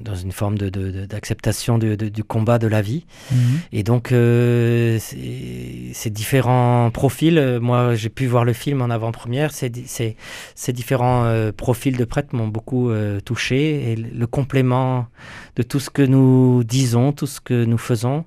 dans 0.04 0.16
une 0.16 0.32
forme 0.32 0.56
d'acceptation 0.60 1.80
de, 1.80 1.96
de, 1.96 2.10
du 2.10 2.24
combat 2.24 2.60
de 2.60 2.68
la 2.68 2.84
vie. 2.84 3.08
Mhm. 3.32 3.40
Et 3.74 3.82
donc, 3.82 4.12
euh, 4.12 5.00
ces 5.00 6.10
différents 6.12 6.92
profils, 6.92 7.58
moi 7.60 7.96
j'ai 7.96 8.10
pu 8.10 8.28
voir 8.28 8.46
le 8.46 8.54
film 8.54 8.84
en 8.84 8.92
avant-première, 8.92 9.52
ces, 9.52 9.72
ces, 9.88 10.74
différents 10.74 11.26
euh, 11.26 11.52
profils 11.52 11.98
de 11.98 12.06
prêtres 12.06 12.36
m'ont 12.36 12.48
beaucoup 12.48 12.92
touché 13.26 13.92
et 13.92 13.96
le 13.96 14.28
complément 14.28 15.08
de 15.56 15.64
tout 15.64 15.80
ce 15.80 15.90
que 15.90 16.04
nous 16.04 16.64
disons, 16.64 17.14
tout 17.14 17.28
ce 17.28 17.42
que 17.42 17.66
nous 17.66 17.80
faisons. 17.80 18.26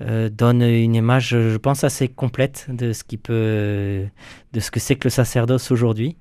Euh, 0.00 0.28
donne 0.28 0.62
une 0.62 0.96
image, 0.96 1.28
je 1.28 1.56
pense, 1.56 1.84
assez 1.84 2.08
complète 2.08 2.66
de 2.68 2.92
ce 2.92 3.04
qui 3.04 3.16
peut, 3.16 4.04
de 4.52 4.60
ce 4.60 4.70
que 4.70 4.80
c'est 4.80 4.96
que 4.96 5.04
le 5.04 5.10
sacerdoce 5.10 5.70
aujourd'hui. 5.70 6.16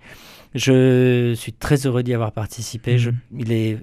Je 0.53 1.33
suis 1.35 1.53
très 1.53 1.87
heureux 1.87 2.03
d'y 2.03 2.13
avoir 2.13 2.31
participé. 2.31 2.99
Je, 2.99 3.09
mhm. 3.09 3.17
il 3.39 3.51
est, 3.51 3.77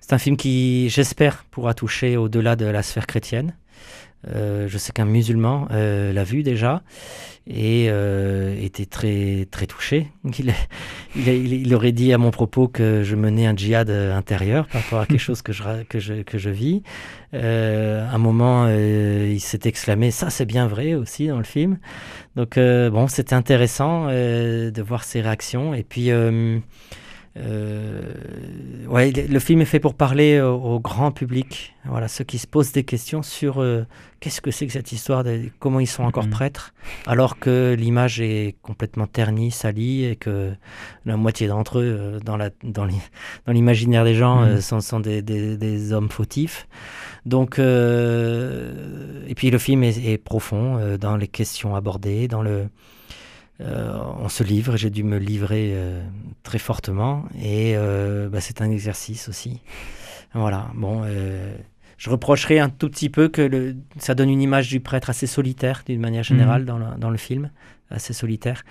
c'est 0.00 0.14
un 0.14 0.18
film 0.18 0.36
qui, 0.36 0.88
j'espère, 0.88 1.44
pourra 1.50 1.74
toucher 1.74 2.16
au-delà 2.16 2.56
de 2.56 2.64
la 2.64 2.82
sphère 2.82 3.06
chrétienne. 3.06 3.54
Euh, 4.28 4.68
je 4.68 4.78
sais 4.78 4.92
qu'un 4.92 5.04
musulman 5.04 5.68
euh, 5.70 6.12
l'a 6.12 6.24
vu 6.24 6.42
déjà 6.42 6.82
et 7.46 7.88
euh, 7.88 8.56
était 8.58 8.86
très, 8.86 9.46
très 9.50 9.66
touché. 9.66 10.08
Il, 10.38 10.54
il, 11.16 11.52
il, 11.52 11.74
aurait 11.74 11.92
dit 11.92 12.12
à 12.12 12.18
mon 12.18 12.30
propos 12.30 12.68
que 12.68 13.02
je 13.02 13.16
menais 13.16 13.46
un 13.46 13.54
djihad 13.54 13.90
intérieur 13.90 14.66
par 14.66 14.82
rapport 14.82 15.00
à 15.00 15.06
quelque 15.06 15.18
chose 15.20 15.42
que 15.42 15.52
je, 15.52 15.62
que 15.88 15.98
je, 15.98 16.22
que 16.22 16.38
je 16.38 16.50
vis. 16.50 16.82
à 17.32 17.38
un 17.38 18.18
moment, 18.18 18.68
il 18.68 19.40
s'est 19.40 19.60
exclamé 19.64 20.10
Ça, 20.10 20.30
c'est 20.30 20.46
bien 20.46 20.66
vrai 20.66 20.94
aussi 20.94 21.26
dans 21.26 21.38
le 21.38 21.44
film. 21.44 21.78
Donc, 22.36 22.58
bon, 22.58 23.08
c'était 23.08 23.34
intéressant 23.34 24.06
de 24.06 24.82
voir 24.82 25.04
ses 25.04 25.20
réactions. 25.20 25.74
Et 25.74 25.82
puis. 25.82 26.10
Euh, 27.36 28.12
ouais, 28.86 29.10
le 29.10 29.38
film 29.40 29.60
est 29.60 29.66
fait 29.66 29.80
pour 29.80 29.94
parler 29.94 30.40
au, 30.40 30.78
grand 30.78 31.10
public, 31.10 31.74
voilà, 31.84 32.06
ceux 32.06 32.22
qui 32.22 32.38
se 32.38 32.46
posent 32.46 32.70
des 32.70 32.84
questions 32.84 33.22
sur 33.22 33.60
euh, 33.60 33.84
qu'est-ce 34.20 34.40
que 34.40 34.52
c'est 34.52 34.66
que 34.68 34.72
cette 34.72 34.92
histoire, 34.92 35.24
de, 35.24 35.50
comment 35.58 35.80
ils 35.80 35.88
sont 35.88 36.04
encore 36.04 36.26
mhm. 36.26 36.30
prêtres, 36.30 36.74
alors 37.06 37.40
que 37.40 37.74
l'image 37.76 38.20
est 38.20 38.54
complètement 38.62 39.08
ternie, 39.08 39.50
salie, 39.50 40.04
et 40.04 40.14
que 40.14 40.52
la 41.06 41.16
moitié 41.16 41.48
d'entre 41.48 41.80
eux, 41.80 41.96
euh, 41.98 42.20
dans, 42.20 42.36
la, 42.36 42.50
dans, 42.62 42.86
l'imaginaire 43.48 44.04
des 44.04 44.14
gens, 44.14 44.42
mhm. 44.42 44.60
sont, 44.60 44.80
sont 44.80 45.00
des, 45.00 45.20
des, 45.20 45.56
des, 45.56 45.92
hommes 45.92 46.10
fautifs. 46.10 46.68
Donc, 47.26 47.58
et 47.58 49.34
puis 49.34 49.50
le 49.50 49.58
film 49.58 49.82
est, 49.82 49.96
est 49.96 50.18
profond 50.18 50.96
dans 50.98 51.16
les 51.16 51.28
questions 51.28 51.74
abordées, 51.74 52.28
dans 52.28 52.42
le 52.42 52.68
euh, 53.60 53.96
on 54.18 54.28
se 54.28 54.42
livre, 54.42 54.76
j'ai 54.76 54.90
dû 54.90 55.04
me 55.04 55.16
livrer 55.18 55.72
euh, 55.74 56.02
très 56.42 56.58
fortement 56.58 57.24
et 57.40 57.74
euh, 57.76 58.28
bah, 58.28 58.40
c'est 58.40 58.60
un 58.60 58.70
exercice 58.70 59.28
aussi. 59.28 59.60
Voilà, 60.32 60.68
bon, 60.74 61.04
je 61.96 62.10
reprocherai 62.10 62.58
un 62.58 62.68
tout 62.68 62.90
petit 62.90 63.08
peu 63.08 63.28
que 63.28 63.40
le, 63.40 63.76
ça 63.98 64.16
donne 64.16 64.28
une 64.28 64.42
image 64.42 64.68
du 64.68 64.80
prêtre 64.80 65.08
assez 65.08 65.28
solitaire 65.28 65.84
d'une 65.86 66.00
manière 66.00 66.24
générale 66.24 66.62
mhm. 66.62 66.66
dans, 66.66 66.78
le, 66.78 66.86
dans, 66.98 67.10
le, 67.10 67.16
film, 67.16 67.50
assez 67.88 68.12
solitaire. 68.12 68.64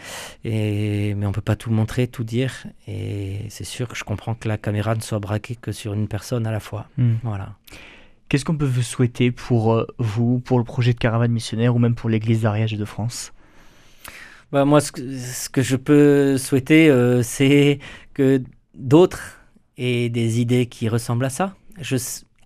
Et, 0.44 1.14
mais 1.16 1.26
on 1.26 1.32
peut 1.32 1.40
pas 1.40 1.56
tout 1.56 1.72
montrer, 1.72 2.08
tout 2.08 2.26
dire. 2.26 2.66
Et 2.86 3.46
c'est 3.48 3.64
sûr 3.64 3.88
que 3.88 3.96
je 3.96 4.04
comprends 4.04 4.36
que 4.36 4.50
la 4.50 4.58
caméra 4.58 4.94
ne 4.94 5.00
soit 5.00 5.20
braquée 5.20 5.56
que 5.56 5.72
sur 5.72 5.94
une 5.94 6.10
personne 6.10 6.46
à 6.46 6.52
la 6.52 6.60
fois. 6.60 6.88
Mhm. 6.98 7.20
Voilà. 7.24 7.56
Qu'est-ce 8.28 8.44
qu'on 8.44 8.58
peut 8.58 8.66
vous 8.66 8.82
souhaiter 8.82 9.32
pour 9.32 9.86
vous, 10.00 10.40
pour 10.40 10.58
le 10.58 10.66
projet 10.66 10.92
de 10.92 11.00
caravane 11.00 11.32
missionnaire 11.32 11.74
ou 11.74 11.80
même 11.80 11.96
pour 11.96 12.10
l'Église 12.10 12.42
d'Ariège 12.42 12.74
de 12.74 12.84
France? 12.86 13.32
Bah, 14.54 14.66
moi, 14.66 14.82
ce 14.82 14.92
que, 15.50 15.64
je 15.64 15.76
peux 15.76 16.38
souhaiter, 16.38 16.88
euh, 16.88 17.24
c'est 17.24 17.80
que 18.14 18.40
d'autres 18.76 19.40
aient 19.80 20.10
des 20.10 20.40
idées 20.40 20.68
qui 20.68 20.88
ressemblent 20.90 21.26
à 21.26 21.32
ça. 21.32 21.56
Je, 21.82 21.98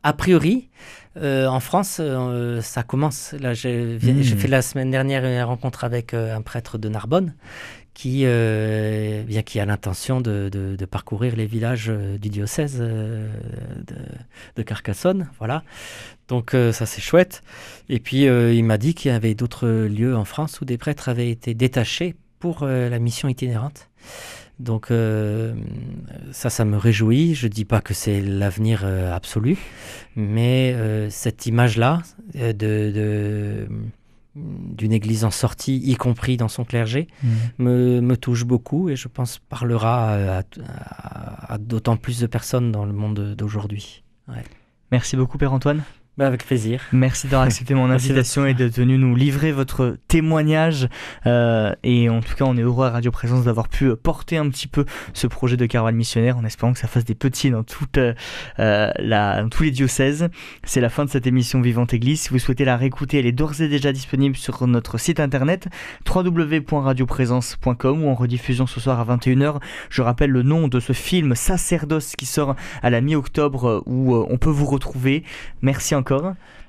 a 0.04 0.14
priori, 0.14 0.70
euh, 1.18 1.48
en 1.48 1.60
France, 1.60 1.98
euh, 2.00 2.62
ça 2.62 2.84
commence. 2.84 3.34
Là, 3.34 3.54
j'ai 3.54 3.98
mmh. 4.02 4.24
fait 4.24 4.48
la 4.48 4.62
semaine 4.62 4.90
dernière 4.90 5.26
une 5.26 5.42
rencontre 5.42 5.84
avec 5.84 6.14
un 6.14 6.42
prêtre 6.42 6.78
de 6.78 6.88
Narbonne 6.88 7.34
qui, 7.94 8.20
bien, 8.20 9.42
qui 9.42 9.60
a 9.60 9.66
l'intention 9.66 10.22
de, 10.22 10.48
de, 10.50 10.86
parcourir 10.86 11.36
les 11.36 11.46
villages 11.46 11.88
du 11.90 12.30
diocèse 12.30 12.80
de, 12.80 13.26
de, 14.56 14.62
Carcassonne. 14.64 15.30
Voilà. 15.40 15.64
Donc 16.28 16.54
euh, 16.54 16.72
ça 16.72 16.86
c'est 16.86 17.02
chouette. 17.02 17.42
Et 17.90 18.00
puis 18.00 18.28
euh, 18.28 18.54
il 18.54 18.64
m'a 18.64 18.78
dit 18.78 18.94
qu'il 18.94 19.12
y 19.12 19.14
avait 19.14 19.36
d'autres 19.36 19.68
lieux 19.68 20.16
en 20.16 20.26
France 20.26 20.62
où 20.62 20.66
des 20.66 20.78
prêtres 20.78 21.10
avaient 21.10 21.30
été 21.30 21.54
détachés 21.54 22.16
pour 22.40 22.64
euh, 22.64 22.90
la 22.90 23.00
mission 23.00 23.30
itinérante. 23.30 23.90
Donc 24.60 24.88
ça, 26.32 26.50
ça 26.50 26.66
me 26.66 26.78
réjouit. 26.78 27.36
Je 27.36 27.46
ne 27.46 27.52
dis 27.52 27.64
pas 27.64 27.80
que 27.80 27.94
c'est 27.94 28.22
l'avenir 28.22 28.84
absolu, 28.84 29.56
mais 30.16 30.76
cette 31.12 31.46
image-là 31.46 32.02
de, 32.34 33.68
d'une 34.34 34.92
église 34.92 35.26
en 35.26 35.30
sortie, 35.30 35.78
y 35.78 35.96
compris 35.96 36.38
dans 36.38 36.48
son 36.48 36.66
clergé, 36.66 37.08
mmh. 37.22 37.28
me, 37.60 38.02
me, 38.02 38.18
touche 38.18 38.46
beaucoup 38.46 38.90
et 38.90 38.96
je 38.96 39.08
pense 39.08 39.38
parlera 39.38 40.42
à, 40.42 41.58
d'autant 41.60 41.96
plus 41.96 42.20
de 42.20 42.26
personnes 42.26 42.72
dans 42.72 42.86
le 42.86 42.94
monde 42.94 43.36
d'aujourd'hui. 43.36 44.04
Merci 44.92 45.18
beaucoup 45.18 45.38
Père 45.38 45.54
Antoine. 45.54 45.84
Bah, 46.18 46.26
avec 46.26 46.48
plaisir. 46.48 46.82
Merci 46.94 47.28
d'avoir 47.28 47.44
accepté 47.48 47.76
mon 47.76 47.92
invitation 47.92 48.48
et 48.48 48.56
d'être 48.56 48.78
venu 48.78 48.98
nous 48.98 49.16
livrer 49.16 49.52
votre 49.52 49.98
témoignage. 50.08 50.90
Euh, 51.28 51.76
et 51.84 52.10
en 52.10 52.22
tout 52.22 52.34
cas, 52.34 52.46
on 52.46 52.58
est 52.58 52.64
heureux 52.64 52.88
à 52.88 52.90
Radio 52.90 53.12
Présence 53.12 53.46
d'avoir 53.46 53.70
pu 53.70 53.96
porter 53.96 54.38
un 54.38 54.50
petit 54.50 54.68
peu 54.68 54.86
ce 55.14 55.28
projet 55.28 55.58
de 55.58 55.66
caravane 55.68 55.96
missionnaire 55.96 56.36
en 56.38 56.44
espérant 56.44 56.74
que 56.74 56.80
ça 56.80 56.88
fasse 56.88 57.06
des 57.06 57.14
petits 57.14 57.52
dans, 57.52 57.64
toute, 57.64 58.00
euh, 58.00 58.14
la, 58.58 59.44
dans 59.44 59.50
tous 59.50 59.62
les 59.62 59.70
diocèses. 59.70 60.30
C'est 60.64 60.82
la 60.82 60.90
fin 60.90 61.06
de 61.06 61.12
cette 61.12 61.28
émission 61.28 61.62
Vivante 61.62 61.94
Église. 61.94 62.22
Si 62.22 62.30
vous 62.30 62.40
souhaitez 62.40 62.66
la 62.66 62.78
réécouter, 62.78 63.20
elle 63.20 63.28
est 63.28 63.32
d'ores 63.32 63.62
et 63.62 63.68
déjà 63.68 63.92
disponible 63.92 64.36
sur 64.36 64.66
notre 64.66 64.98
site 64.98 65.20
internet 65.20 65.68
www.radioprésence.com 66.10 68.04
ou 68.04 68.10
en 68.10 68.16
rediffusion 68.16 68.66
ce 68.66 68.80
soir 68.80 69.00
à 69.00 69.16
21h. 69.16 69.62
Je 69.92 70.02
rappelle 70.02 70.32
le 70.32 70.42
nom 70.42 70.68
de 70.68 70.80
ce 70.80 70.94
film 70.94 71.36
Sacerdoce 71.36 72.16
qui 72.16 72.26
sort 72.26 72.56
à 72.82 72.90
la 72.90 73.02
mi-octobre 73.02 73.84
où 73.86 74.16
euh, 74.16 74.26
on 74.30 74.40
peut 74.40 74.50
vous 74.50 74.66
retrouver. 74.66 75.24
Merci 75.62 75.94
encore 75.94 76.07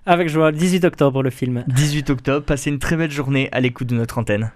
avec 0.06 0.28
joie, 0.28 0.52
18 0.52 0.84
octobre 0.84 1.22
le 1.22 1.30
film. 1.30 1.64
18 1.68 2.10
octobre, 2.10 2.44
passez 2.44 2.68
une 2.70 2.78
très 2.78 2.96
belle 2.96 3.10
journée 3.10 3.48
à 3.52 3.60
l'écoute 3.60 3.88
de 3.88 3.94
notre 3.94 4.18
antenne. 4.18 4.52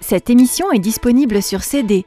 Cette 0.00 0.30
émission 0.30 0.72
est 0.72 0.78
disponible 0.78 1.42
sur 1.42 1.62
CD. 1.62 2.06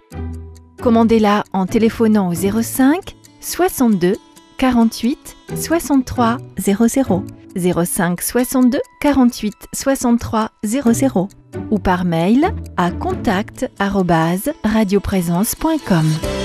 Commandez-la 0.82 1.44
en 1.52 1.66
téléphonant 1.66 2.30
au 2.30 2.34
05 2.34 3.16
62 3.42 4.14
48 4.58 5.36
63 5.56 6.38
00 6.60 7.26
05 7.56 8.22
62 8.22 8.80
48 9.02 9.54
63 9.74 10.52
00 10.64 11.30
ou 11.72 11.80
par 11.80 12.06
mail 12.06 12.54
à 12.78 12.92
contact 12.92 13.68
radioprésence.com. 13.80 16.37